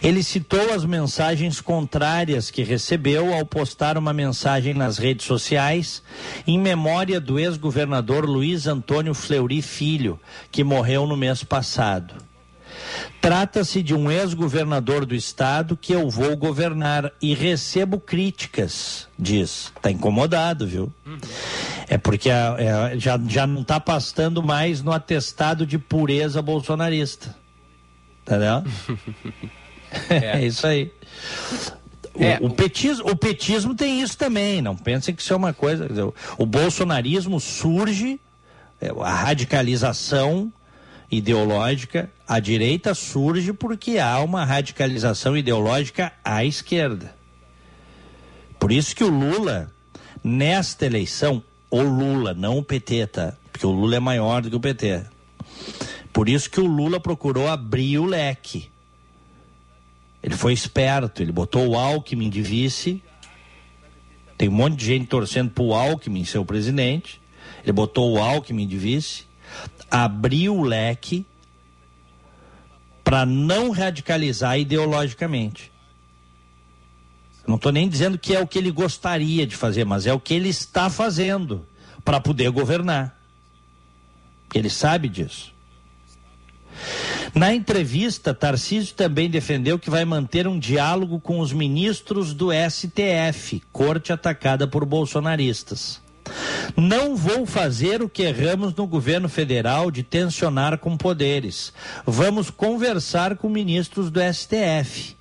[0.01, 6.03] Ele citou as mensagens contrárias que recebeu ao postar uma mensagem nas redes sociais
[6.45, 10.19] em memória do ex-governador Luiz Antônio Fleury Filho,
[10.51, 12.15] que morreu no mês passado.
[13.21, 19.71] Trata-se de um ex-governador do estado que eu vou governar e recebo críticas, diz.
[19.75, 20.91] Está incomodado, viu?
[21.87, 27.35] É porque a- é, já, já não está pastando mais no atestado de pureza bolsonarista.
[28.21, 28.63] Entendeu?
[30.09, 30.91] É, isso aí.
[32.15, 35.53] O, É, o petismo, o petismo tem isso também, não pensem que isso é uma
[35.53, 35.87] coisa.
[35.87, 38.19] dizer, o- o bolsonarismo surge,
[38.81, 40.51] é, a radicalização
[41.17, 47.15] ideológica, a direita surge porque há uma radicalização ideológica à esquerda.
[48.59, 49.71] Por isso que o Lula,
[50.23, 53.33] nesta eleição, o Lula, não o PT, tá?
[53.51, 55.03] Porque o Lula é maior do que o PT.
[56.11, 58.71] Por isso que o Lula procurou abrir o leque.
[60.21, 63.03] Ele foi esperto, ele botou o Alckmin de vice.
[64.37, 67.21] Tem um monte de gente torcendo pro Alckmin ser o presidente.
[67.63, 69.25] Ele botou o Alckmin de vice,
[69.93, 71.23] abriu o leque
[73.03, 75.71] para não radicalizar ideologicamente.
[77.45, 80.19] Não estou nem dizendo que é o que ele gostaria de fazer, mas é o
[80.19, 81.67] que ele está fazendo
[82.03, 83.15] para poder governar.
[84.51, 85.53] Ele sabe disso.
[87.35, 93.61] Na entrevista, Tarcísio também defendeu que vai manter um diálogo com os ministros do STF,
[93.71, 96.02] corte atacada por bolsonaristas.
[96.75, 101.73] Não vou fazer o que erramos no governo federal de tensionar com poderes.
[102.05, 105.15] Vamos conversar com ministros do STF.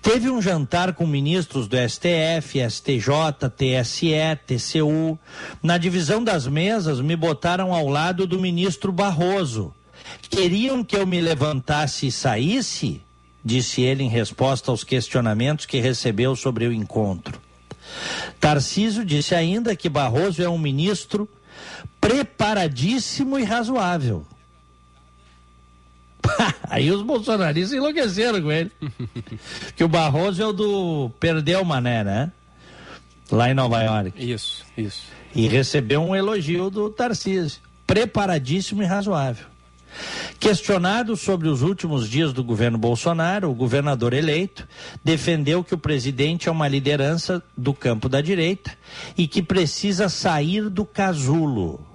[0.00, 5.18] Teve um jantar com ministros do STF, STJ, TSE, TCU.
[5.62, 9.74] Na divisão das mesas, me botaram ao lado do ministro Barroso.
[10.28, 13.02] Queriam que eu me levantasse e saísse?
[13.44, 17.49] Disse ele em resposta aos questionamentos que recebeu sobre o encontro.
[18.38, 21.28] Tarcísio disse ainda que Barroso é um ministro
[22.00, 24.26] preparadíssimo e razoável.
[26.68, 28.70] Aí os bolsonaristas enlouqueceram com ele.
[29.76, 32.32] que o Barroso é o do perdeu o mané, né?
[33.30, 34.12] Lá em Nova York.
[34.16, 35.04] Isso, isso.
[35.34, 37.60] E recebeu um elogio do Tarcísio.
[37.86, 39.49] Preparadíssimo e razoável.
[40.38, 44.66] Questionado sobre os últimos dias do governo Bolsonaro, o governador eleito
[45.04, 48.72] defendeu que o presidente é uma liderança do campo da direita
[49.16, 51.86] e que precisa sair do casulo.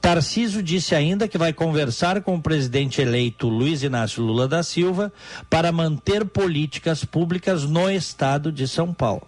[0.00, 5.12] Tarciso disse ainda que vai conversar com o presidente eleito Luiz Inácio Lula da Silva
[5.48, 9.26] para manter políticas públicas no estado de São Paulo.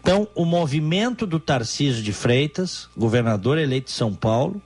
[0.00, 4.60] Então, o movimento do Tarciso de Freitas, governador eleito de São Paulo,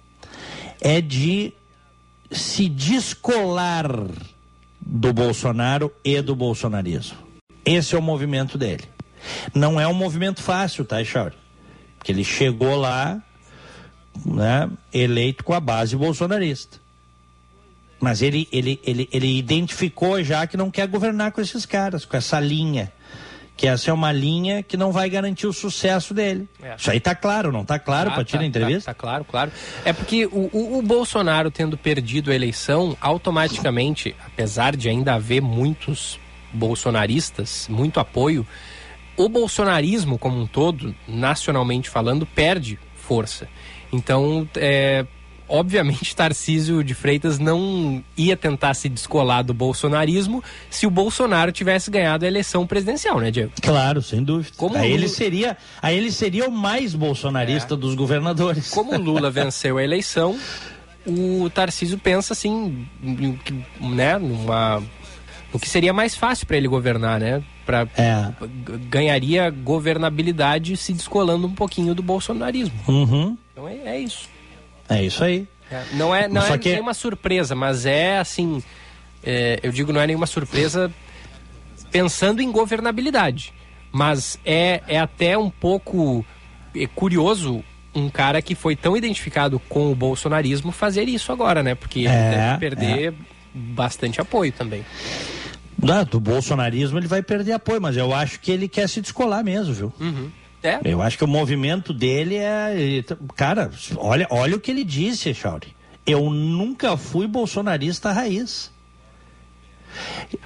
[0.81, 1.53] é de
[2.35, 3.87] se descolar
[4.81, 7.17] do Bolsonaro e do bolsonarismo.
[7.65, 8.85] Esse é o movimento dele.
[9.55, 11.35] Não é um movimento fácil, tá, Chauri?
[11.97, 13.23] Porque ele chegou lá,
[14.25, 16.79] né, eleito com a base bolsonarista.
[17.99, 22.17] Mas ele, ele, ele, ele identificou já que não quer governar com esses caras, com
[22.17, 22.93] essa linha.
[23.57, 26.49] Que essa é uma linha que não vai garantir o sucesso dele.
[26.61, 26.75] É.
[26.77, 28.87] Isso aí tá claro, não tá claro Ah, para ti na entrevista?
[28.91, 29.53] Tá, tá claro, claro.
[29.85, 35.41] É porque o, o- o Bolsonaro tendo perdido a eleição, automaticamente, apesar de ainda haver
[35.41, 36.19] muitos
[36.53, 38.45] bolsonaristas, muito apoio,
[39.17, 43.47] o bolsonarismo como um todo, nacionalmente falando, perde força.
[43.93, 45.07] Então, é,
[45.49, 51.91] obviamente, Tarcísio de Freitas não ia tentar se descolar do bolsonarismo se o Bolsonaro tivesse
[51.91, 53.53] ganhado a eleição presidencial, né, Diego?
[53.63, 54.51] Claro, sem dúvida.
[54.57, 58.71] Como aí, o ele Lula- seria, aí ele seria o mais bolsonarista dos governadores.
[58.71, 60.39] Como o Lula venceu a eleição,
[61.07, 62.87] o Tarcísio pensa assim,
[63.81, 64.83] né, numa
[65.53, 67.41] o que seria mais fácil para ele governar, né?
[67.65, 68.29] Pra, É.
[68.91, 72.75] ganharia governabilidade se descolando um pouquinho do bolsonarismo.
[72.89, 73.39] Uhum.
[73.53, 74.29] Então é, é isso.
[74.89, 75.47] É isso aí.
[75.71, 78.63] É, não é, não é que- nenhuma surpresa, mas é assim.
[79.23, 80.93] é, eu digo não é nenhuma surpresa
[81.91, 83.53] pensando em governabilidade.
[83.93, 86.25] Mas é, é até um pouco
[86.75, 87.63] é, curioso
[87.95, 91.75] um cara que foi tão identificado com o bolsonarismo fazer isso agora, né?
[91.77, 93.15] Porque ele É, deve perder
[93.55, 94.85] bastante apoio também.
[95.89, 99.45] Ah, do bolsonarismo ele vai perder apoio, mas eu acho que ele quer se descolar
[99.45, 99.93] mesmo, viu?
[100.65, 100.81] É.
[100.85, 102.75] Eu acho que o movimento dele é.
[102.75, 103.05] ele
[103.37, 105.69] Cara, olha, olha o que ele disse, Chauri.
[106.07, 108.73] Eu nunca fui bolsonarista raiz.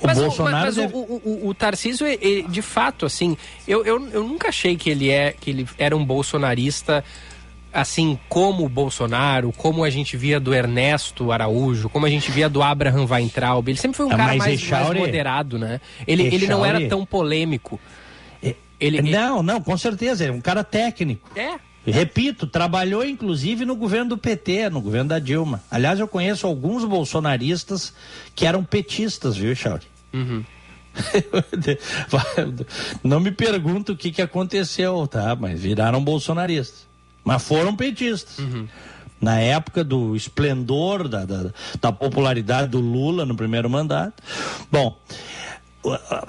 [0.03, 2.17] O mas o- Bolsonaro mas deve- o, o, o- o Tarcísio, é,
[2.49, 6.05] de fato, assim, eu, eu, eu nunca achei que ele, é, que ele era um
[6.05, 7.03] bolsonarista
[7.73, 12.49] assim como o Bolsonaro, como a gente via do Ernesto Araújo, como a gente via
[12.49, 13.69] do Abraham Weintraub.
[13.69, 15.81] Ele sempre foi um Ah, cara mais, mais Echauri- moderado, né?
[16.07, 17.79] Ele, ele não era Echauri- tão polêmico.
[18.81, 20.25] Ele, Não, não, com certeza.
[20.25, 21.29] Ele é um cara técnico.
[21.39, 21.59] É.
[21.87, 25.63] Repito, trabalhou inclusive no governo do PT, no governo da Dilma.
[25.71, 27.95] Aliás, eu conheço alguns bolsonaristas
[28.35, 29.87] que eram petistas, viu, Chauri?
[30.13, 30.45] Uhum.
[33.03, 35.37] Não me pergunto o que, que aconteceu, tá?
[35.37, 36.87] Mas viraram bolsonaristas.
[37.25, 38.39] Mas foram petistas.
[38.39, 38.67] Uhum.
[39.21, 41.51] Na época do esplendor da, da,
[41.81, 44.23] da popularidade do Lula no primeiro mandato.
[44.71, 44.97] Bom,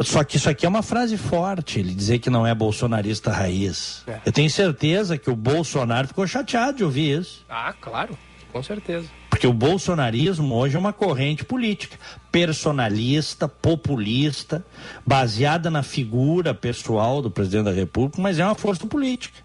[0.04, 4.04] só que isso aqui é uma frase forte, ele dizer que não é bolsonarista raiz.
[4.08, 4.20] É.
[4.26, 7.45] Eu tenho certeza que o Bolsonaro ficou chateado de ouvir isso.
[7.50, 8.18] Ah, claro,
[8.54, 9.08] com certeza.
[9.30, 11.97] Porque o bolsonarismo hoje é uma corrente política
[12.32, 14.64] personalista, populista,
[15.06, 19.39] baseada na figura pessoal do presidente da República, mas é uma força política.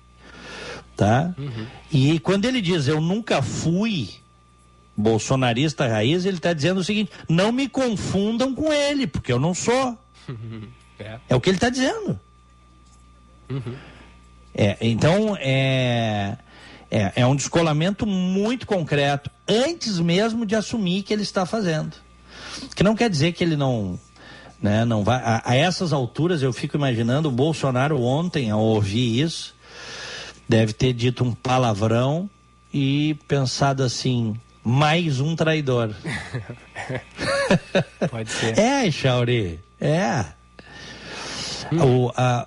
[0.97, 1.35] Tá?
[1.91, 4.11] E quando ele diz eu nunca fui
[4.97, 9.55] bolsonarista raiz, ele está dizendo o seguinte: não me confundam com ele, porque eu não
[9.55, 9.99] sou.
[10.97, 11.19] É.
[11.29, 12.21] É o que ele está dizendo.
[14.55, 16.37] É, então, é,
[16.89, 21.97] é, é um descolamento muito concreto, antes mesmo de assumir que ele está fazendo.
[22.77, 23.99] Que não quer dizer que ele não.
[24.63, 29.21] Né, não vai, a, a essas alturas, eu fico imaginando o Bolsonaro ontem, ao ouvir
[29.21, 29.55] isso,
[30.49, 32.31] deve ter dito um palavrão
[32.73, 35.95] e pensado assim: mais um traidor.
[38.11, 38.59] Pode ser.
[38.59, 40.25] É, Chauri, é.
[41.73, 42.47] O, a-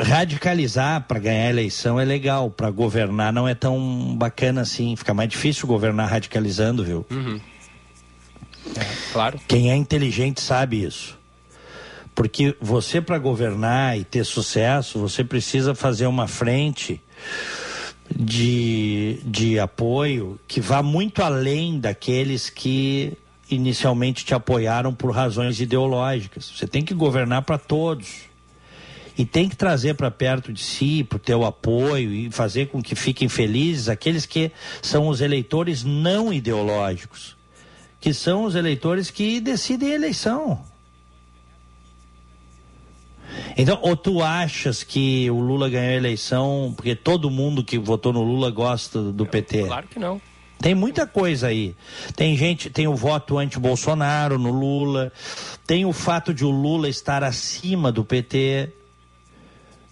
[0.00, 4.94] radicalizar para ganhar eleição é legal, para governar não é tão bacana assim.
[4.96, 7.06] Fica mais difícil governar radicalizando, viu?
[7.10, 7.40] Uhum.
[8.76, 9.40] É, claro.
[9.48, 11.18] Quem é inteligente sabe isso.
[12.14, 17.00] Porque você, para governar e ter sucesso, você precisa fazer uma frente
[18.16, 23.16] de, de apoio que vá muito além daqueles que
[23.50, 26.50] inicialmente te apoiaram por razões ideológicas.
[26.56, 28.30] Você tem que governar para todos.
[29.16, 32.82] E tem que trazer para perto de si, para o teu apoio e fazer com
[32.82, 34.50] que fiquem felizes aqueles que
[34.80, 37.36] são os eleitores não ideológicos,
[38.00, 40.71] que são os eleitores que decidem a eleição.
[43.56, 48.12] Então, ou tu achas que o Lula ganhou a eleição porque todo mundo que votou
[48.12, 49.64] no Lula gosta do PT?
[49.64, 50.20] Claro que não.
[50.60, 51.74] Tem muita coisa aí.
[52.14, 55.12] Tem gente, tem o voto anti-Bolsonaro no Lula,
[55.66, 58.70] tem o fato de o Lula estar acima do PT,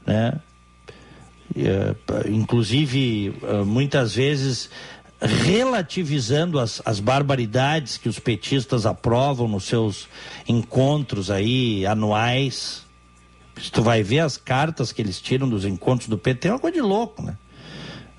[0.07, 0.41] né?
[1.57, 1.95] Eh,
[2.29, 4.71] inclusive, eh, muitas vezes
[5.21, 10.09] relativizando as, as barbaridades que os petistas aprovam nos seus
[10.49, 12.80] encontros aí anuais.
[13.63, 16.59] Se tu vai ver as cartas que eles tiram dos encontros do PT, é uma
[16.59, 17.37] coisa de louco, né?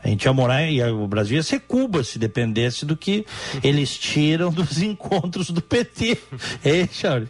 [0.04, 3.24] A gente ia morar e o Brasil ia ser Cuba se dependesse do que
[3.64, 6.18] eles tiram dos encontros do PT.
[6.66, 7.28] Ei, Chauri?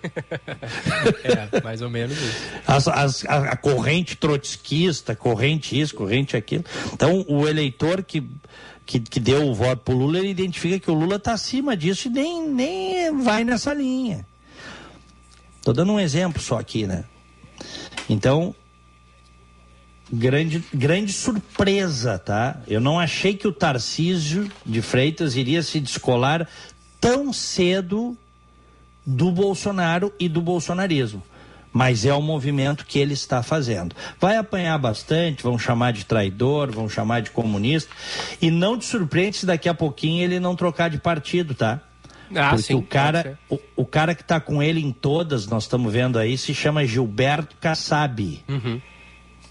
[1.24, 2.38] É, mais ou menos isso.
[2.66, 6.64] As- as- a, a corrente trotskista, corrente isso, corrente aquilo.
[6.94, 8.24] Então, o eleitor que,
[8.86, 12.08] que, que deu o voto pro Lula, ele identifica que o Lula está acima disso
[12.08, 14.26] e nem, nem vai nessa linha.
[15.62, 17.04] Tô dando um exemplo só aqui, né?
[18.10, 18.56] Então,
[20.12, 22.62] grande, grande surpresa, tá?
[22.68, 26.48] Eu não achei que o Tarcísio de Freitas iria se descolar
[27.00, 28.18] tão cedo
[29.06, 31.24] do Bolsonaro e do bolsonarismo.
[31.74, 33.96] Mas é o movimento que ele está fazendo.
[34.20, 37.90] Vai apanhar bastante, vão chamar de traidor, vão chamar de comunista.
[38.42, 41.80] E não te surpreende se daqui a pouquinho ele não trocar de partido, tá?
[42.36, 45.64] Ah, Porque sim, o cara, o, o cara que está com ele em todas, nós
[45.64, 48.44] estamos vendo aí, se chama Gilberto Kassab.
[48.48, 48.82] Uhum.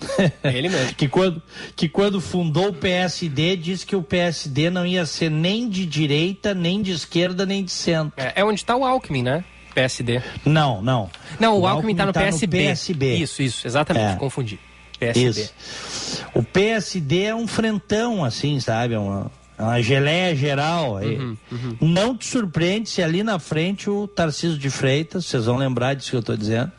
[0.42, 0.94] É ele mesmo.
[0.94, 1.42] que, quando,
[1.76, 6.54] que quando fundou o PSD, disse que o PSD não ia ser nem de direita,
[6.54, 8.12] nem de esquerda, nem de centro.
[8.16, 9.44] É, é onde está o Alckmin, né?
[9.74, 10.22] PSD.
[10.44, 11.10] Não, não.
[11.38, 12.58] Não, o, Alckmin está no, tá PSB.
[12.64, 13.14] PSB.
[13.16, 14.16] Isso, isso, exatamente, É.
[14.16, 14.58] confundi.
[14.98, 15.42] PSD.
[15.42, 16.24] Isso.
[16.34, 18.94] O PSD é um frentão, assim, sabe?
[18.94, 19.30] É uma,
[19.62, 20.96] uma geleia geral.
[20.96, 21.18] aí.
[21.18, 21.76] Uhum, uhum.
[21.80, 26.10] Não te surpreende se ali na frente o Tarcísio de Freitas, vocês vão lembrar disso
[26.10, 26.72] que eu estou dizendo,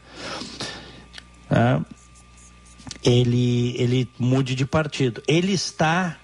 [1.49, 1.79] é,
[3.03, 5.21] ele, ele mude de partido.
[5.27, 6.17] Ele está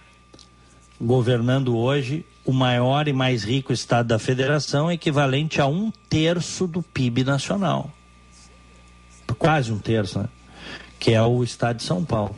[0.99, 6.81] governando hoje o maior e mais rico estado da federação, equivalente a um terço do
[6.81, 7.91] PIB nacional.
[9.37, 10.29] Quase um terço, né?
[10.97, 12.35] Que é o estado de São Paulo.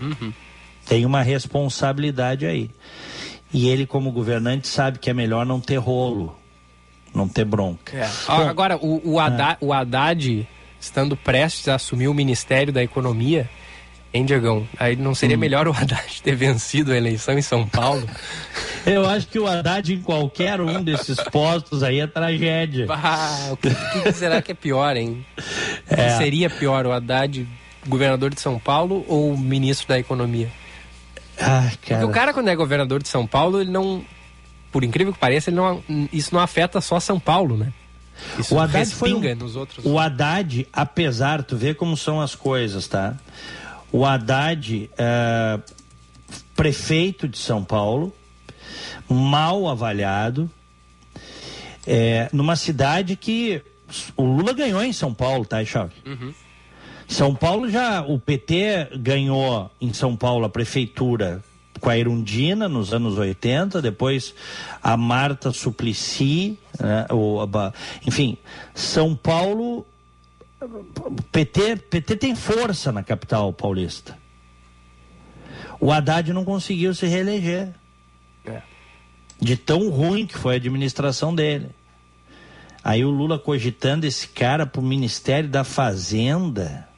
[0.86, 2.72] Tem uma responsabilidade aí.
[3.54, 6.36] E ele, como governante, sabe que é melhor não ter rolo,
[7.14, 7.98] não ter bronca.
[7.98, 8.10] É.
[8.28, 10.48] Ah, Agora, o, o, Haddad, o Haddad,
[10.80, 13.50] estando prestes a assumir o Ministério da Economia,
[14.14, 14.68] hein, Diegão?
[14.80, 15.40] Aí não seria Hum.
[15.40, 18.08] melhor o Haddad ter vencido a eleição em São Paulo?
[18.86, 22.86] Eu acho que o Haddad em qualquer um desses postos aí é tragédia.
[22.90, 23.70] Ah, o que,
[24.04, 25.26] que será que é pior, hein?
[25.90, 26.18] É.
[26.18, 27.48] seria pior, o Haddad,
[27.88, 30.50] governador de São Paulo ou ministro da Economia?
[31.40, 34.04] Ai, Porque o cara, quando é governador de São Paulo, ele não.
[34.72, 35.84] Por incrível que pareça, ele não,
[36.14, 37.74] isso não afeta só São Paulo, né?
[38.38, 39.86] Isso o Haddad foi um, nos outros.
[39.86, 43.16] O Haddad, apesar, tu vê como são as coisas, tá?
[43.92, 45.60] O Haddad, é,
[46.56, 48.14] prefeito de São Paulo,
[49.08, 50.50] mal avaliado,
[51.88, 53.62] é, numa cidade que
[54.16, 55.94] o Lula ganhou em São Paulo, tá, Chave?
[56.06, 56.34] Uhum.
[57.10, 61.44] São Paulo já, o PT ganhou em São Paulo a prefeitura
[61.82, 64.36] com a Irundina nos anos 80, depois
[64.82, 67.74] a Marta Suplicy, né, o, a,
[68.06, 68.38] enfim,
[68.76, 69.88] São Paulo,
[71.32, 74.16] PT, PT tem força na capital paulista.
[75.80, 77.74] O Haddad não conseguiu se reeleger.
[78.46, 78.62] É.
[79.42, 81.72] De tão ruim que foi a administração dele.
[82.84, 86.89] Aí o Lula cogitando esse cara pro Ministério da Fazenda.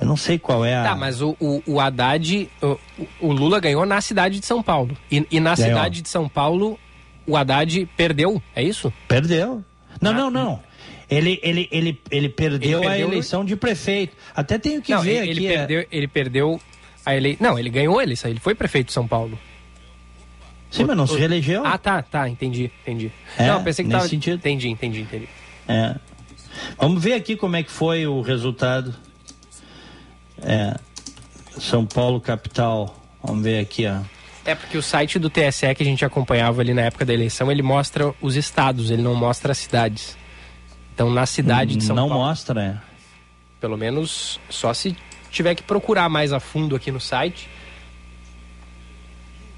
[0.00, 0.82] Eu não sei qual é a.
[0.82, 2.50] Tá, mas o, o, o Haddad.
[2.60, 2.78] O,
[3.20, 4.96] o, Lula ganhou na cidade de São Paulo.
[5.10, 5.70] E, e na ganhou.
[5.70, 6.78] cidade de São Paulo,
[7.26, 8.92] o Haddad perdeu, é isso?
[9.06, 9.64] Perdeu.
[10.00, 10.60] Não, não, não.
[11.08, 13.46] Ele, ele, ele, ele, perdeu, ele perdeu a eleição no...
[13.46, 14.16] de prefeito.
[14.34, 15.44] Até tenho que não, ver ele, aqui.
[15.44, 15.86] Ele perdeu, é...
[15.92, 16.60] ele perdeu
[17.06, 17.50] a eleição.
[17.50, 18.30] Não, ele ganhou a eleição.
[18.30, 19.38] Ele foi prefeito de São Paulo.
[20.70, 21.64] Sim, mas não se reelegeu.
[21.64, 23.12] Ah, tá, tá, entendi, entendi.
[23.38, 24.08] É, não, pensei que nesse tava.
[24.08, 24.34] sentido.
[24.34, 25.28] Entendi, entendi, entendi.
[25.68, 25.94] É.
[26.76, 28.92] Vamos ver aqui como é que foi o resultado.
[30.44, 30.76] É.
[31.58, 32.94] São Paulo, capital.
[33.22, 34.00] Vamos ver aqui, ó.
[34.44, 37.50] É porque o site do TSE que a gente acompanhava ali na época da eleição,
[37.50, 40.18] ele mostra os estados, ele não mostra as cidades.
[40.94, 42.22] Então, na cidade de São não Paulo.
[42.22, 42.76] Não mostra, é.
[43.58, 44.94] Pelo menos só se
[45.30, 47.48] tiver que procurar mais a fundo aqui no site.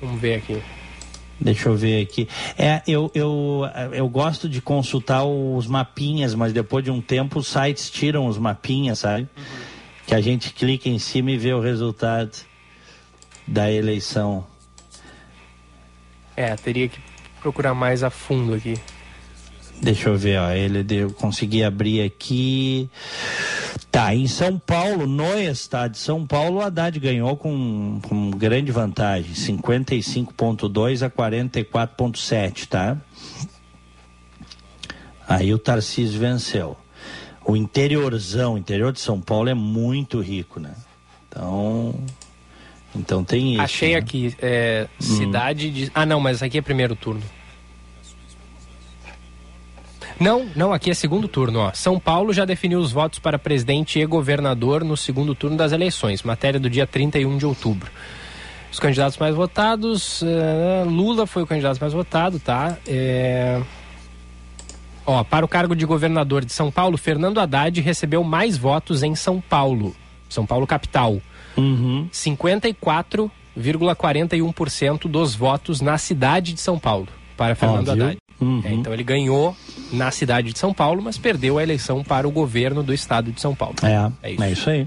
[0.00, 0.62] Vamos ver aqui.
[1.38, 2.28] Deixa eu ver aqui.
[2.56, 7.48] É, eu, eu, eu gosto de consultar os mapinhas, mas depois de um tempo os
[7.48, 9.28] sites tiram os mapinhas, sabe?
[9.36, 9.55] Uhum.
[10.06, 12.30] Que a gente clica em cima e vê o resultado
[13.46, 14.46] da eleição.
[16.36, 17.00] É, teria que
[17.40, 18.78] procurar mais a fundo aqui.
[19.80, 20.50] Deixa eu ver, ó.
[20.50, 22.88] Ele deu, consegui abrir aqui.
[23.90, 28.70] Tá, em São Paulo, no estado de São Paulo, o Haddad ganhou com, com grande
[28.70, 32.98] vantagem, 55,2 a 44,7, tá?
[35.26, 36.76] Aí o Tarcísio venceu.
[37.46, 40.74] O interiorzão, o interior de São Paulo é muito rico, né?
[41.28, 41.94] Então,
[42.94, 43.62] então tem isso.
[43.62, 43.98] Achei né?
[43.98, 45.72] aqui, é, cidade hum.
[45.72, 45.90] de...
[45.94, 47.22] Ah, não, mas aqui é primeiro turno.
[50.18, 51.60] Não, não, aqui é segundo turno.
[51.60, 51.72] Ó.
[51.74, 56.22] São Paulo já definiu os votos para presidente e governador no segundo turno das eleições,
[56.22, 57.90] matéria do dia 31 de outubro.
[58.72, 62.76] Os candidatos mais votados, uh, Lula foi o candidato mais votado, tá?
[62.86, 63.60] É...
[65.06, 69.14] Ó, para o cargo de governador de São Paulo, Fernando Haddad recebeu mais votos em
[69.14, 69.94] São Paulo,
[70.28, 71.22] São Paulo capital.
[71.56, 72.08] Uhum.
[72.12, 78.04] 54,41% dos votos na cidade de São Paulo para Fernando Óbvio.
[78.04, 78.18] Haddad.
[78.40, 78.62] Uhum.
[78.64, 79.56] É, então ele ganhou
[79.92, 83.40] na cidade de São Paulo, mas perdeu a eleição para o governo do estado de
[83.40, 83.76] São Paulo.
[83.82, 84.42] É, é isso.
[84.42, 84.86] é isso aí.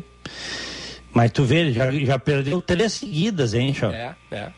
[1.14, 3.92] Mas tu vê, ele já, já perdeu três seguidas, hein, Chão?
[3.92, 4.50] É, é.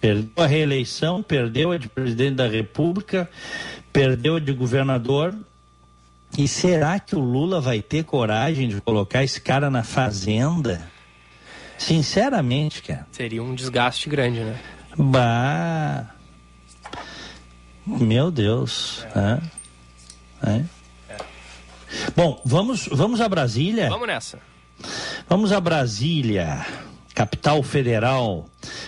[0.00, 3.28] Perdeu a reeleição, perdeu a de presidente da República,
[3.92, 5.34] perdeu a de governador.
[6.38, 10.88] E será que o Lula vai ter coragem de colocar esse cara na fazenda?
[11.76, 13.06] Sinceramente, cara.
[13.12, 14.58] Seria um desgaste grande, né?
[14.96, 16.14] Bah.
[17.86, 19.04] Meu Deus.
[19.16, 19.60] É.
[20.50, 20.64] É.
[22.16, 23.88] Bom, vamos, vamos a Brasília?
[23.88, 24.38] Vamos nessa.
[25.28, 26.64] Vamos a Brasília,
[27.20, 28.46] capital federal.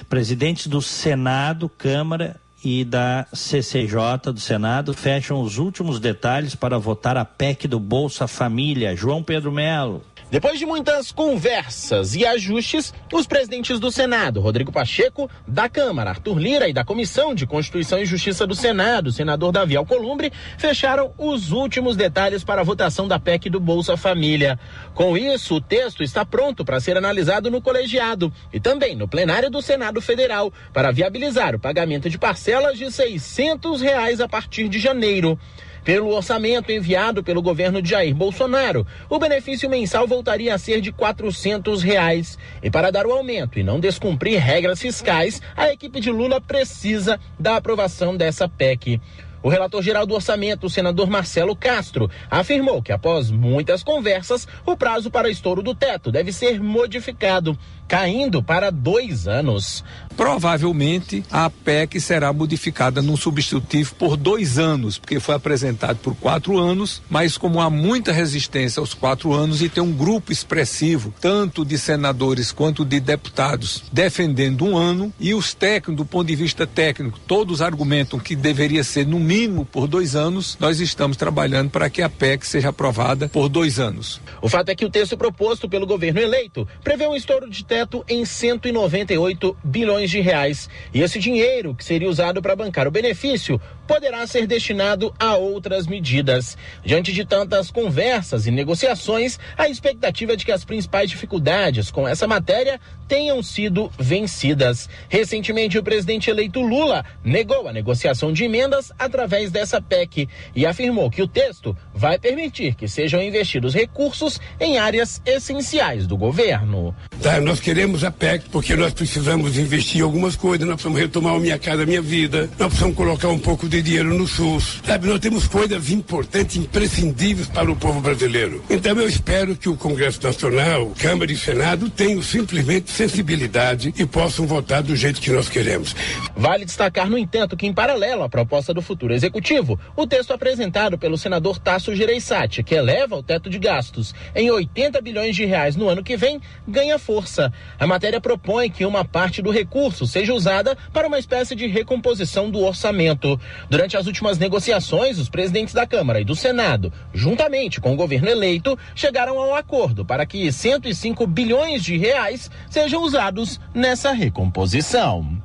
[0.08, 7.18] Presidentes do Senado, Câmara e da CCJ do Senado fecham os últimos detalhes para votar
[7.18, 8.96] a PEC do Bolsa Família.
[8.96, 10.02] João Pedro Melo.
[10.32, 16.38] Depois de muitas conversas e ajustes, os presidentes do Senado, Rodrigo Pacheco, da Câmara, Arthur
[16.38, 21.52] Lira e da Comissão de Constituição e Justiça do Senado, senador Davi Alcolumbre, fecharam os
[21.52, 24.58] últimos detalhes para a votação da PEC do Bolsa Família.
[24.94, 29.50] Com isso, o texto está pronto para ser analisado no colegiado e também no plenário
[29.50, 34.78] do Senado Federal para viabilizar o pagamento de parcelas de 600 reais a partir de
[34.78, 35.38] janeiro.
[35.84, 40.92] Pelo orçamento enviado pelo governo de Jair Bolsonaro, o benefício mensal voltaria a ser de
[40.92, 42.38] 400 reais.
[42.62, 47.18] E para dar o aumento e não descumprir regras fiscais, a equipe de Lula precisa
[47.38, 49.00] da aprovação dessa PEC.
[49.42, 54.76] O relator geral do orçamento, o senador Marcelo Castro, afirmou que após muitas conversas, o
[54.76, 57.58] prazo para estouro do teto deve ser modificado,
[57.88, 59.84] caindo para dois anos.
[60.16, 66.58] Provavelmente a PEC será modificada num substitutivo por dois anos, porque foi apresentado por quatro
[66.58, 71.64] anos, mas como há muita resistência aos quatro anos e tem um grupo expressivo, tanto
[71.64, 76.66] de senadores quanto de deputados, defendendo um ano, e os técnicos, do ponto de vista
[76.66, 79.31] técnico, todos argumentam que deveria ser no mínimo
[79.72, 84.20] por dois anos, nós estamos trabalhando para que a PEC seja aprovada por dois anos.
[84.42, 88.04] O fato é que o texto proposto pelo governo eleito prevê um estouro de teto
[88.06, 90.68] em 198 bilhões de reais.
[90.92, 93.58] E esse dinheiro, que seria usado para bancar o benefício,
[93.92, 96.56] poderá ser destinado a outras medidas.
[96.82, 102.08] Diante de tantas conversas e negociações, a expectativa é de que as principais dificuldades com
[102.08, 104.88] essa matéria tenham sido vencidas.
[105.10, 111.10] Recentemente, o presidente eleito Lula negou a negociação de emendas através dessa PEC e afirmou
[111.10, 116.96] que o texto vai permitir que sejam investidos recursos em áreas essenciais do governo.
[117.20, 121.34] Tá, nós queremos a PEC porque nós precisamos investir em algumas coisas, nós precisamos retomar
[121.34, 124.80] a minha casa, minha vida, nós precisamos colocar um pouco de dinheiro no SUS.
[124.84, 128.64] Sabe, nós temos coisas importantes, imprescindíveis para o povo brasileiro.
[128.70, 134.46] Então eu espero que o Congresso Nacional, Câmara e Senado tenham simplesmente sensibilidade e possam
[134.46, 135.94] votar do jeito que nós queremos.
[136.36, 140.96] Vale destacar, no entanto, que em paralelo à proposta do futuro executivo, o texto apresentado
[140.96, 145.76] pelo senador Tasso Gereissati, que eleva o teto de gastos em 80 bilhões de reais
[145.76, 147.52] no ano que vem, ganha força.
[147.78, 152.50] A matéria propõe que uma parte do recurso seja usada para uma espécie de recomposição
[152.50, 153.40] do orçamento.
[153.68, 158.28] Durante as últimas negociações, os presidentes da Câmara e do Senado, juntamente com o governo
[158.28, 165.42] eleito, chegaram a um acordo para que 105 bilhões de reais sejam usados nessa recomposição.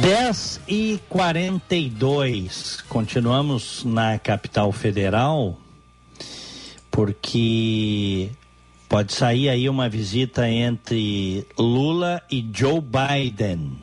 [0.00, 1.76] Dez e quarenta.
[2.88, 5.58] Continuamos na capital federal,
[6.90, 8.30] porque
[8.90, 13.78] pode sair aí uma visita entre Lula e Joe Biden.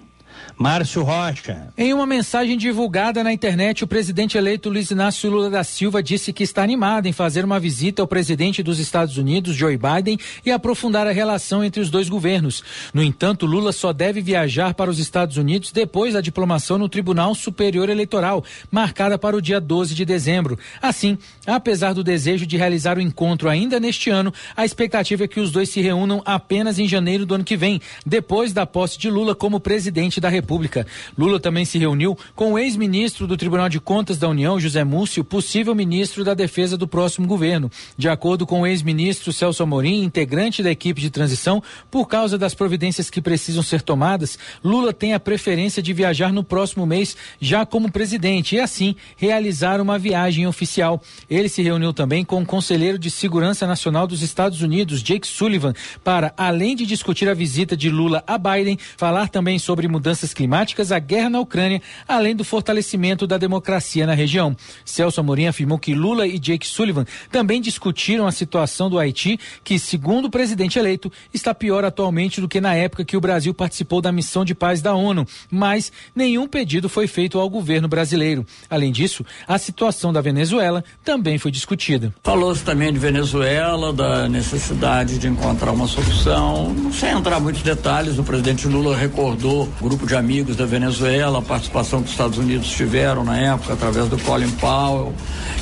[0.58, 1.68] Márcio Rocha.
[1.78, 6.34] Em uma mensagem divulgada na internet, o presidente eleito Luiz Inácio Lula da Silva disse
[6.34, 10.52] que está animado em fazer uma visita ao presidente dos Estados Unidos, Joe Biden, e
[10.52, 12.64] aprofundar a relação entre os dois governos.
[12.92, 17.36] No entanto, Lula só deve viajar para os Estados Unidos depois da diplomação no Tribunal
[17.36, 20.58] Superior Eleitoral, marcada para o dia 12 de dezembro.
[20.82, 25.40] Assim, apesar do desejo de realizar o encontro ainda neste ano, a expectativa é que
[25.40, 29.10] os dois se reúnam apenas em janeiro do ano que vem, depois da posse de
[29.10, 30.86] Lula como presidente da República.
[31.18, 35.24] Lula também se reuniu com o ex-ministro do Tribunal de Contas da União, José Múcio,
[35.24, 37.72] possível ministro da Defesa do próximo governo.
[37.98, 42.54] De acordo com o ex-ministro Celso Amorim, integrante da equipe de transição, por causa das
[42.54, 47.66] providências que precisam ser tomadas, Lula tem a preferência de viajar no próximo mês já
[47.66, 51.02] como presidente e assim realizar uma viagem oficial.
[51.38, 55.72] Ele se reuniu também com o conselheiro de Segurança Nacional dos Estados Unidos, Jake Sullivan,
[56.04, 60.92] para, além de discutir a visita de Lula a Biden, falar também sobre mudanças climáticas,
[60.92, 64.58] a guerra na Ucrânia, além do fortalecimento da democracia na região.
[64.84, 69.78] Celso Amorim afirmou que Lula e Jake Sullivan também discutiram a situação do Haiti, que,
[69.78, 74.02] segundo o presidente eleito, está pior atualmente do que na época que o Brasil participou
[74.02, 78.44] da missão de paz da ONU, mas nenhum pedido foi feito ao governo brasileiro.
[78.68, 82.14] Além disso, a situação da Venezuela também foi discutida.
[82.24, 86.76] Falou-se também de Venezuela, da necessidade de encontrar uma solução.
[86.92, 91.40] Sem entrar em muitos detalhes, o presidente Lula recordou o grupo de amigos da Venezuela,
[91.40, 95.14] a participação que os Estados Unidos tiveram na época através do Colin Powell,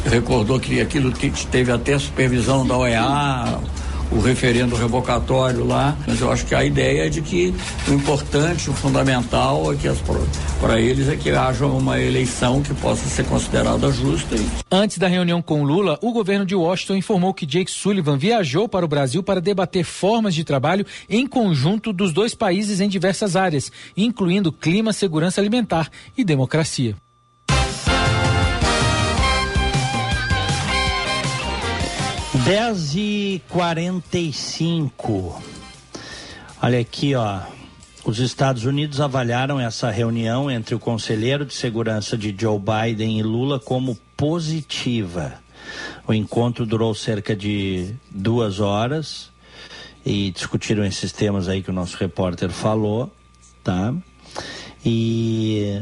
[0.06, 1.14] recordou que aquilo
[1.50, 3.60] teve até supervisão da OEA,
[4.12, 7.54] o referendo revocatório lá, mas eu acho que a ideia é de que
[7.88, 9.86] o importante, o fundamental é que
[10.60, 14.36] para eles é que haja uma eleição que possa ser considerada justa.
[14.72, 18.86] Antes da reunião com Lula, o governo de Washington informou que Jake Sullivan viajou para
[18.86, 23.72] o Brasil para debater formas de trabalho em conjunto dos dois países em diversas áreas,
[23.96, 26.96] incluindo clima, segurança alimentar e democracia.
[32.44, 35.42] Dez e quarenta e cinco.
[36.62, 37.42] Olha aqui, ó.
[38.04, 43.24] Os Estados Unidos avaliaram essa reunião entre o conselheiro de segurança de Joe Biden e
[43.24, 45.36] Lula como positiva.
[46.08, 49.32] O encontro durou cerca de duas horas
[50.06, 53.12] e discutiram esses temas aí que o nosso repórter falou,
[53.64, 53.94] tá?
[54.86, 55.82] E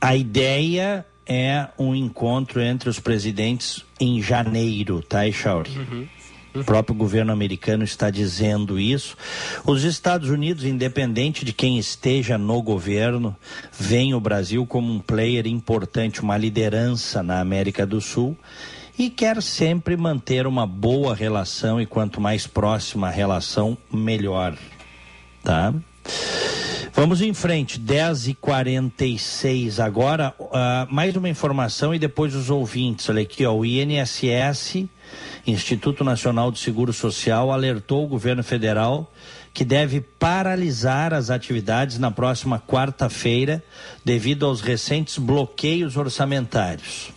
[0.00, 5.70] a ideia é um encontro entre os presidentes em janeiro, tá, Echauri?
[5.70, 6.08] Uhum.
[6.52, 9.16] O próprio governo americano está dizendo isso.
[9.64, 13.36] Os Estados Unidos, independente de quem esteja no governo,
[13.78, 18.36] veem o Brasil como um player importante, uma liderança na América do Sul
[18.98, 24.58] e quer sempre manter uma boa relação e quanto mais próxima a relação, melhor.
[25.44, 25.72] Tá?
[26.92, 30.34] Vamos em frente, 10 e 46 agora.
[30.38, 33.08] Uh, mais uma informação e depois os ouvintes.
[33.08, 34.88] Olha aqui, ó, o INSS,
[35.46, 39.10] Instituto Nacional do Seguro Social, alertou o governo federal
[39.54, 43.62] que deve paralisar as atividades na próxima quarta-feira
[44.04, 47.12] devido aos recentes bloqueios orçamentários.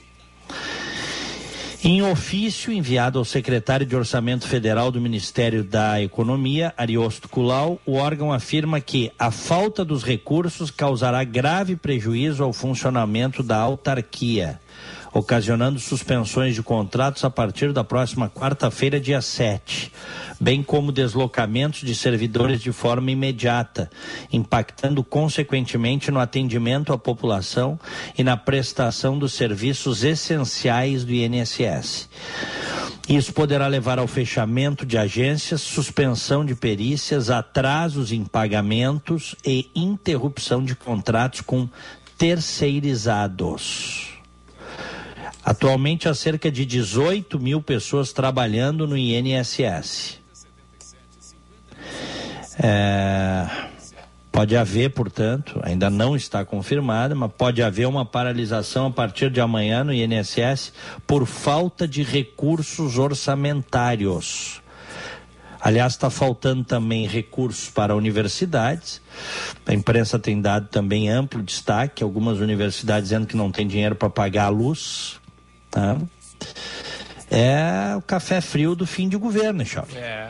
[1.85, 7.95] Em ofício enviado ao secretário de Orçamento Federal do Ministério da Economia, Ariosto Culau, o
[7.95, 14.61] órgão afirma que a falta dos recursos causará grave prejuízo ao funcionamento da autarquia
[15.13, 19.91] ocasionando suspensões de contratos a partir da próxima quarta-feira, dia 7,
[20.39, 23.89] bem como deslocamentos de servidores de forma imediata,
[24.31, 27.79] impactando consequentemente no atendimento à população
[28.17, 32.09] e na prestação dos serviços essenciais do INSS.
[33.07, 40.63] Isso poderá levar ao fechamento de agências, suspensão de perícias, atrasos em pagamentos e interrupção
[40.63, 41.67] de contratos com
[42.17, 44.12] terceirizados.
[45.45, 50.19] Atualmente há cerca de 18 mil pessoas trabalhando no INSS.
[52.57, 53.47] É,
[54.31, 59.41] pode haver, portanto, ainda não está confirmada, mas pode haver uma paralisação a partir de
[59.41, 60.71] amanhã no INSS
[61.05, 64.61] por falta de recursos orçamentários.
[65.59, 69.01] Aliás, está faltando também recursos para universidades.
[69.65, 74.09] A imprensa tem dado também amplo destaque, algumas universidades dizendo que não tem dinheiro para
[74.09, 75.21] pagar a luz,
[75.73, 75.97] Tá?
[77.31, 79.97] É o café frio do fim de governo, Chave.
[79.97, 80.29] É.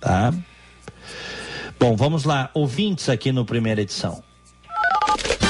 [0.00, 0.32] Tá?
[1.78, 2.48] Bom, vamos lá.
[2.54, 4.22] Ouvintes aqui no primeira edição.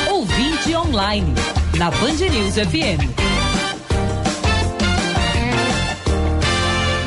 [0.08, 1.34] Ouvinte online,
[1.76, 3.35] na Band News FM.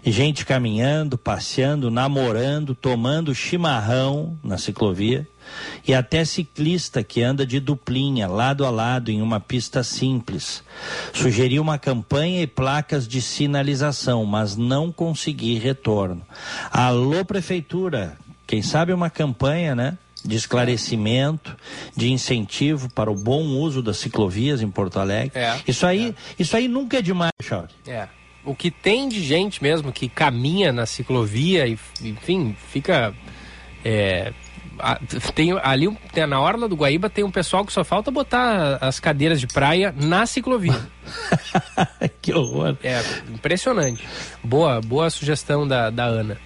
[0.07, 5.27] Gente caminhando, passeando, namorando, tomando chimarrão na ciclovia
[5.87, 10.63] e até ciclista que anda de duplinha, lado a lado, em uma pista simples.
[11.13, 16.23] Sugeri uma campanha e placas de sinalização, mas não consegui retorno.
[16.71, 18.17] Alô, Prefeitura,
[18.47, 19.99] quem sabe uma campanha, né?
[20.23, 21.57] De esclarecimento,
[21.97, 25.39] de incentivo para o bom uso das ciclovias em Porto Alegre.
[25.39, 26.15] É, isso aí, é.
[26.43, 27.75] isso aí nunca é demais, Charles.
[27.87, 28.07] É
[28.45, 33.15] o que tem de gente mesmo que caminha na ciclovia e, enfim, fica
[33.85, 34.33] é,
[35.35, 39.01] tem ali tem, na orla do Guaíba tem um pessoal que só falta botar as
[39.01, 40.81] cadeiras de praia na ciclovia.
[42.21, 42.77] que horror.
[42.83, 44.05] É impressionante.
[44.43, 46.39] Boa, boa sugestão da, da Ana.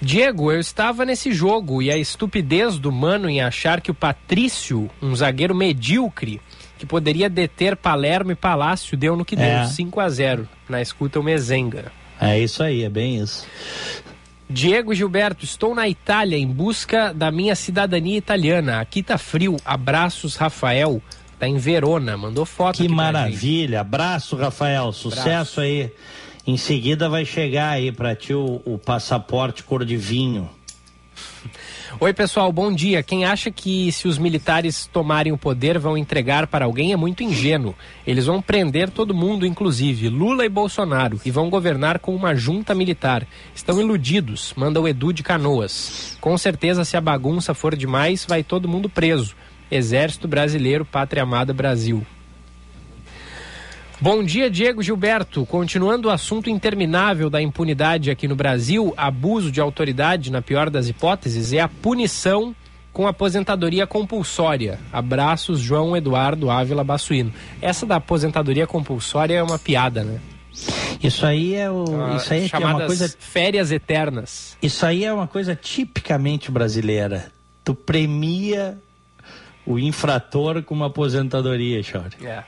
[0.00, 4.88] Diego, eu estava nesse jogo e a estupidez do mano em achar que o Patrício,
[5.02, 6.40] um zagueiro medíocre,
[6.78, 9.66] que poderia deter Palermo e Palácio, deu no que deu, é.
[9.66, 11.90] 5 a 0 na escuta o Mezenga.
[12.20, 13.46] É isso aí, é bem isso.
[14.50, 18.80] Diego Gilberto, estou na Itália em busca da minha cidadania italiana.
[18.80, 19.56] Aqui tá frio.
[19.64, 21.02] Abraços, Rafael.
[21.38, 22.76] Tá em Verona, mandou foto.
[22.76, 23.80] Que maravilha.
[23.80, 24.92] Abraço, Rafael.
[24.92, 25.60] Sucesso Abraço.
[25.60, 25.92] aí.
[26.46, 30.48] Em seguida vai chegar aí para ti o, o passaporte cor de vinho.
[31.98, 33.02] Oi, pessoal, bom dia.
[33.02, 37.22] Quem acha que se os militares tomarem o poder vão entregar para alguém é muito
[37.22, 37.74] ingênuo.
[38.06, 42.74] Eles vão prender todo mundo, inclusive Lula e Bolsonaro, e vão governar com uma junta
[42.74, 43.26] militar.
[43.54, 46.16] Estão iludidos, manda o Edu de Canoas.
[46.20, 49.34] Com certeza, se a bagunça for demais, vai todo mundo preso.
[49.70, 52.06] Exército Brasileiro, Pátria Amada Brasil.
[54.00, 55.44] Bom dia, Diego Gilberto.
[55.44, 60.88] Continuando o assunto interminável da impunidade aqui no Brasil, abuso de autoridade, na pior das
[60.88, 62.54] hipóteses, é a punição
[62.92, 64.78] com aposentadoria compulsória.
[64.92, 67.34] Abraços, João Eduardo Ávila Bassuino.
[67.60, 70.20] Essa da aposentadoria compulsória é uma piada, né?
[71.02, 71.84] Isso aí é o.
[72.00, 73.12] Ah, isso aí é uma coisa.
[73.18, 74.56] férias eternas.
[74.62, 77.32] Isso aí é uma coisa tipicamente brasileira.
[77.64, 78.78] Tu premia
[79.66, 82.16] o infrator com uma aposentadoria, Chauri.
[82.24, 82.44] É.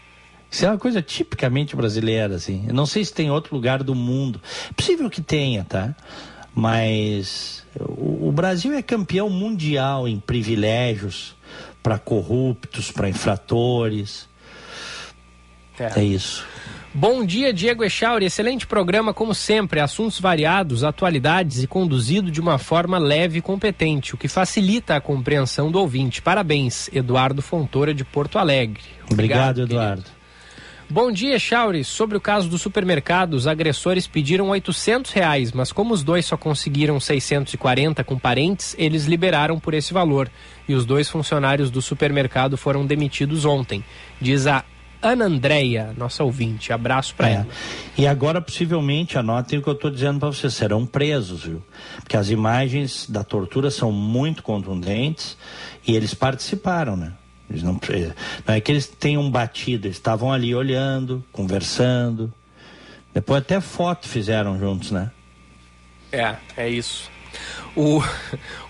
[0.50, 2.64] Isso é uma coisa tipicamente brasileira, assim.
[2.66, 4.40] Eu não sei se tem outro lugar do mundo.
[4.68, 5.94] É possível que tenha, tá?
[6.52, 11.36] Mas o, o Brasil é campeão mundial em privilégios
[11.82, 14.28] para corruptos, para infratores.
[15.78, 16.02] É.
[16.02, 16.44] isso.
[16.92, 18.26] Bom dia, Diego Echauri.
[18.26, 19.78] Excelente programa, como sempre.
[19.78, 25.00] Assuntos variados, atualidades e conduzido de uma forma leve e competente, o que facilita a
[25.00, 26.20] compreensão do ouvinte.
[26.20, 28.82] Parabéns, Eduardo Fontoura, de Porto Alegre.
[29.10, 30.02] Obrigado, Eduardo.
[30.02, 30.19] querido.
[30.92, 31.84] Bom dia, Chauri.
[31.84, 36.36] Sobre o caso do supermercado, os agressores pediram 800 reais, mas como os dois só
[36.36, 40.28] conseguiram 640 com parentes, eles liberaram por esse valor.
[40.68, 43.84] E os dois funcionários do supermercado foram demitidos ontem.
[44.20, 44.64] Diz a
[45.00, 46.72] Ana Andréia, nossa ouvinte.
[46.72, 47.32] Abraço para É.
[47.34, 47.48] ela.
[47.96, 51.62] E agora, possivelmente, anotem o que eu estou dizendo para vocês, serão presos, viu?
[52.00, 55.38] Porque as imagens da tortura são muito contundentes
[55.86, 57.12] e eles participaram, né?
[57.50, 57.72] Eles não,
[58.46, 62.32] não é que eles tenham batido, eles estavam ali olhando, conversando.
[63.12, 65.10] Depois até foto fizeram juntos, né?
[66.12, 67.10] É, é isso.
[67.74, 68.02] O,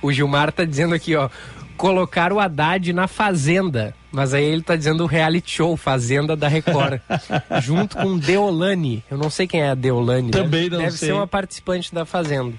[0.00, 1.28] o Gilmar tá dizendo aqui, ó.
[1.76, 3.94] Colocar o Haddad na Fazenda.
[4.12, 7.00] Mas aí ele tá dizendo o reality show Fazenda da Record.
[7.62, 9.04] junto com Deolane.
[9.10, 10.30] Eu não sei quem é a Deolane.
[10.30, 11.08] Também deve, não Deve sei.
[11.08, 12.54] ser uma participante da Fazenda.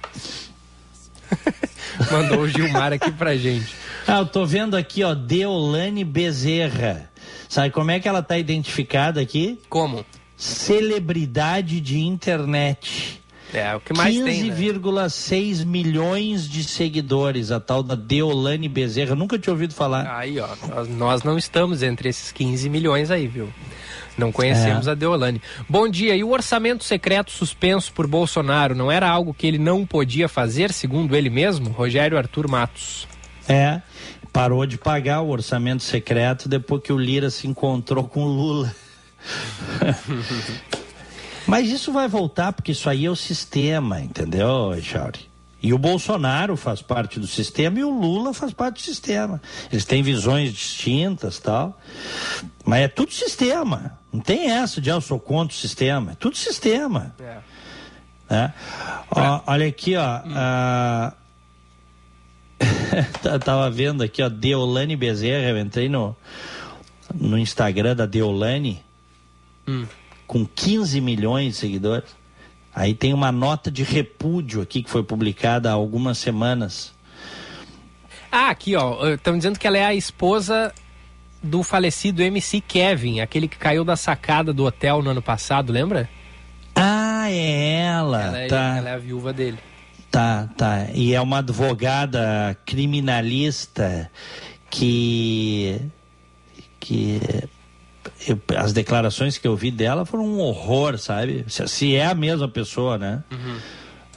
[2.11, 3.75] Mandou o Gilmar aqui pra gente.
[4.13, 7.09] Ah, eu tô vendo aqui, ó, Deolane Bezerra.
[7.47, 9.57] Sabe como é que ela tá identificada aqui?
[9.69, 10.05] Como?
[10.35, 13.21] Celebridade de internet.
[13.53, 14.55] É, o que mais tem, né?
[14.55, 19.13] 15,6 milhões de seguidores, a tal da Deolane Bezerra.
[19.15, 20.07] Nunca tinha ouvido falar.
[20.17, 23.47] Aí, ó, nós, nós não estamos entre esses 15 milhões aí, viu?
[24.17, 24.91] Não conhecemos É.
[24.91, 25.41] a Deolane.
[25.69, 29.85] Bom dia, e o orçamento secreto suspenso por Bolsonaro não era algo que ele não
[29.85, 31.69] podia fazer, segundo ele mesmo?
[31.69, 33.07] Rogério Arthur Matos.
[33.51, 33.81] É,
[34.31, 38.73] parou de pagar o orçamento secreto depois que o Lira se encontrou com o Lula.
[41.45, 45.29] Mas isso vai voltar porque isso aí é o sistema, entendeu, Echauri?
[45.61, 49.41] E o Bolsonaro faz parte do sistema e o Lula faz parte do sistema.
[49.71, 51.79] Eles têm visões distintas tal.
[52.65, 53.99] Mas é tudo sistema.
[54.11, 56.13] Não tem essa de ah, eu sou contra o sistema.
[56.13, 57.13] É tudo sistema.
[58.29, 58.53] né?
[59.11, 60.01] Ó, olha aqui, ó.
[60.01, 61.20] ah, Tá-
[63.43, 65.49] Tava vendo aqui, ó, Deolane Bezerra.
[65.49, 66.15] Eu entrei no,
[67.13, 68.83] no Instagram da Deolane
[70.27, 72.09] com 15 milhões de seguidores.
[72.73, 76.93] Aí tem uma nota de repúdio aqui que foi publicada há algumas semanas.
[78.31, 80.73] Ah, aqui, ó, estão dizendo que ela é a esposa
[81.43, 86.09] do falecido MC Kevin, aquele que caiu da sacada do hotel no ano passado, lembra?
[86.73, 88.23] Ah, é ela.
[88.23, 88.77] Ela é, tá.
[88.77, 89.57] ela é a viúva dele.
[90.11, 90.87] Tá, tá.
[90.93, 94.11] E é uma advogada criminalista
[94.69, 95.79] que.
[96.79, 97.19] que.
[98.27, 101.45] eu- as declarações que eu vi dela foram um horror, sabe?
[101.47, 103.23] Se, se é a mesma pessoa, né?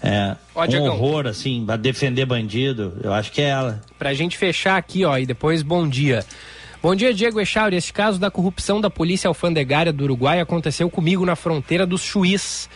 [0.02, 0.36] É.
[0.54, 2.98] Ó, um horror, assim, pra defender bandido.
[3.02, 3.80] Eu acho que é ela.
[3.98, 6.24] Pra gente fechar aqui, ó, e depois bom dia.
[6.82, 7.76] Bom dia, Diego Echauri.
[7.76, 12.68] Esse caso da corrupção da polícia alfandegária do Uruguai aconteceu comigo na fronteira dos Chuís,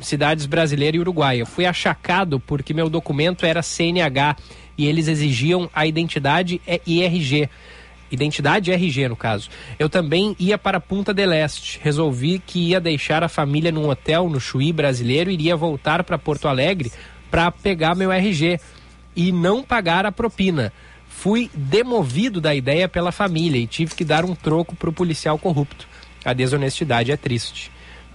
[0.00, 1.46] cidades brasileira e uruguaia.
[1.46, 4.36] Fui achacado porque meu documento era CNH
[4.76, 7.48] e eles exigiam a identidade e RG.
[8.10, 9.50] Identidade RG, no caso.
[9.78, 11.78] Eu também ia para Punta del Este.
[11.82, 16.16] Resolvi que ia deixar a família num hotel no Chuí brasileiro e iria voltar para
[16.16, 16.90] Porto Alegre
[17.30, 18.58] para pegar meu RG
[19.14, 20.72] e não pagar a propina.
[21.06, 25.86] Fui demovido da ideia pela família e tive que dar um troco pro policial corrupto.
[26.24, 27.70] A desonestidade é triste.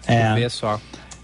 [0.07, 0.33] É.
[0.33, 0.79] Vê só.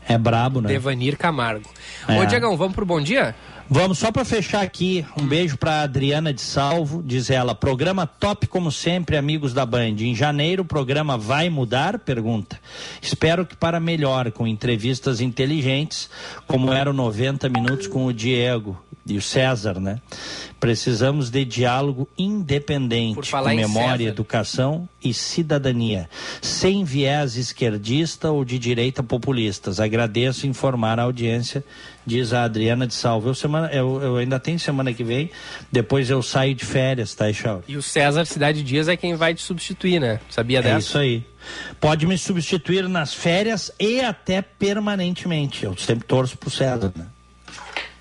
[0.10, 0.68] É brabo, né?
[0.68, 1.69] Devanir Camargo.
[2.07, 2.19] É.
[2.19, 3.36] Ô, Diegão, vamos pro bom dia?
[3.71, 8.47] Vamos só para fechar aqui, um beijo para Adriana de Salvo, diz ela, programa top
[8.47, 9.95] como sempre, amigos da Band.
[9.99, 11.99] Em janeiro o programa vai mudar?
[11.99, 12.59] Pergunta.
[12.99, 16.09] Espero que para melhor, com entrevistas inteligentes,
[16.47, 18.75] como era o 90 minutos com o Diego.
[19.05, 19.99] e o César, né?
[20.59, 26.09] Precisamos de diálogo independente com memória, educação e cidadania,
[26.41, 29.79] sem viés esquerdista ou de direita populistas.
[29.79, 31.63] Agradeço informar a audiência,
[32.10, 33.30] diz a Adriana de Salvo.
[33.30, 35.30] Eu, semana, eu, eu ainda tenho semana que vem,
[35.72, 37.64] depois eu saio de férias, tá, Ixau?
[37.68, 40.19] E o César Cidade Dias é quem vai te substituir, né?
[40.30, 40.76] Sabia dessa?
[40.76, 41.23] É isso aí.
[41.80, 45.64] Pode me substituir nas férias e até permanentemente.
[45.64, 47.06] Eu sempre torço pro César, né?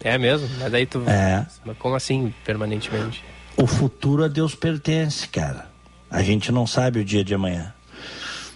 [0.03, 0.49] É mesmo?
[0.59, 1.03] Mas aí tu.
[1.07, 1.45] É.
[1.65, 3.23] Mas como assim, permanentemente?
[3.57, 5.67] O futuro a Deus pertence, cara.
[6.11, 7.75] A gente não sabe o dia de amanhã.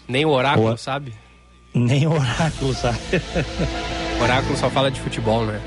[0.09, 1.12] Nem o oráculo O- sabe?
[1.74, 2.99] Nem o oráculo sabe.
[4.23, 5.61] Oráculo só fala de futebol, né?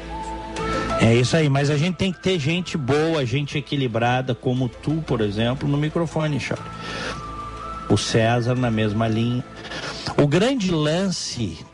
[1.02, 5.04] É isso aí, mas a gente tem que ter gente boa, gente equilibrada, como tu,
[5.06, 6.66] por exemplo, no microfone, Charles.
[7.90, 9.44] O César na mesma linha.
[10.18, 11.66] O grande lance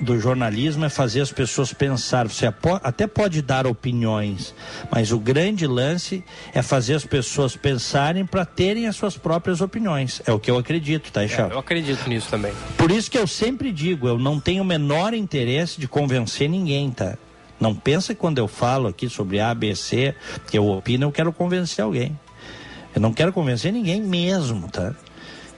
[0.00, 2.28] do jornalismo é fazer as pessoas pensar.
[2.28, 2.52] Você
[2.82, 4.54] até pode dar opiniões,
[4.90, 10.20] mas o grande lance é fazer as pessoas pensarem para terem as suas próprias opiniões.
[10.26, 11.52] É o que eu acredito, tá, Charles?
[11.52, 12.52] Eu acredito nisso também.
[12.76, 16.90] Por isso que eu sempre digo, eu não tenho o menor interesse de convencer ninguém,
[16.90, 17.16] tá?
[17.58, 20.14] Não pensa que quando eu falo aqui sobre A, B, C,
[20.50, 22.18] que eu opino, eu quero convencer alguém.
[22.94, 24.94] Eu não quero convencer ninguém mesmo, tá?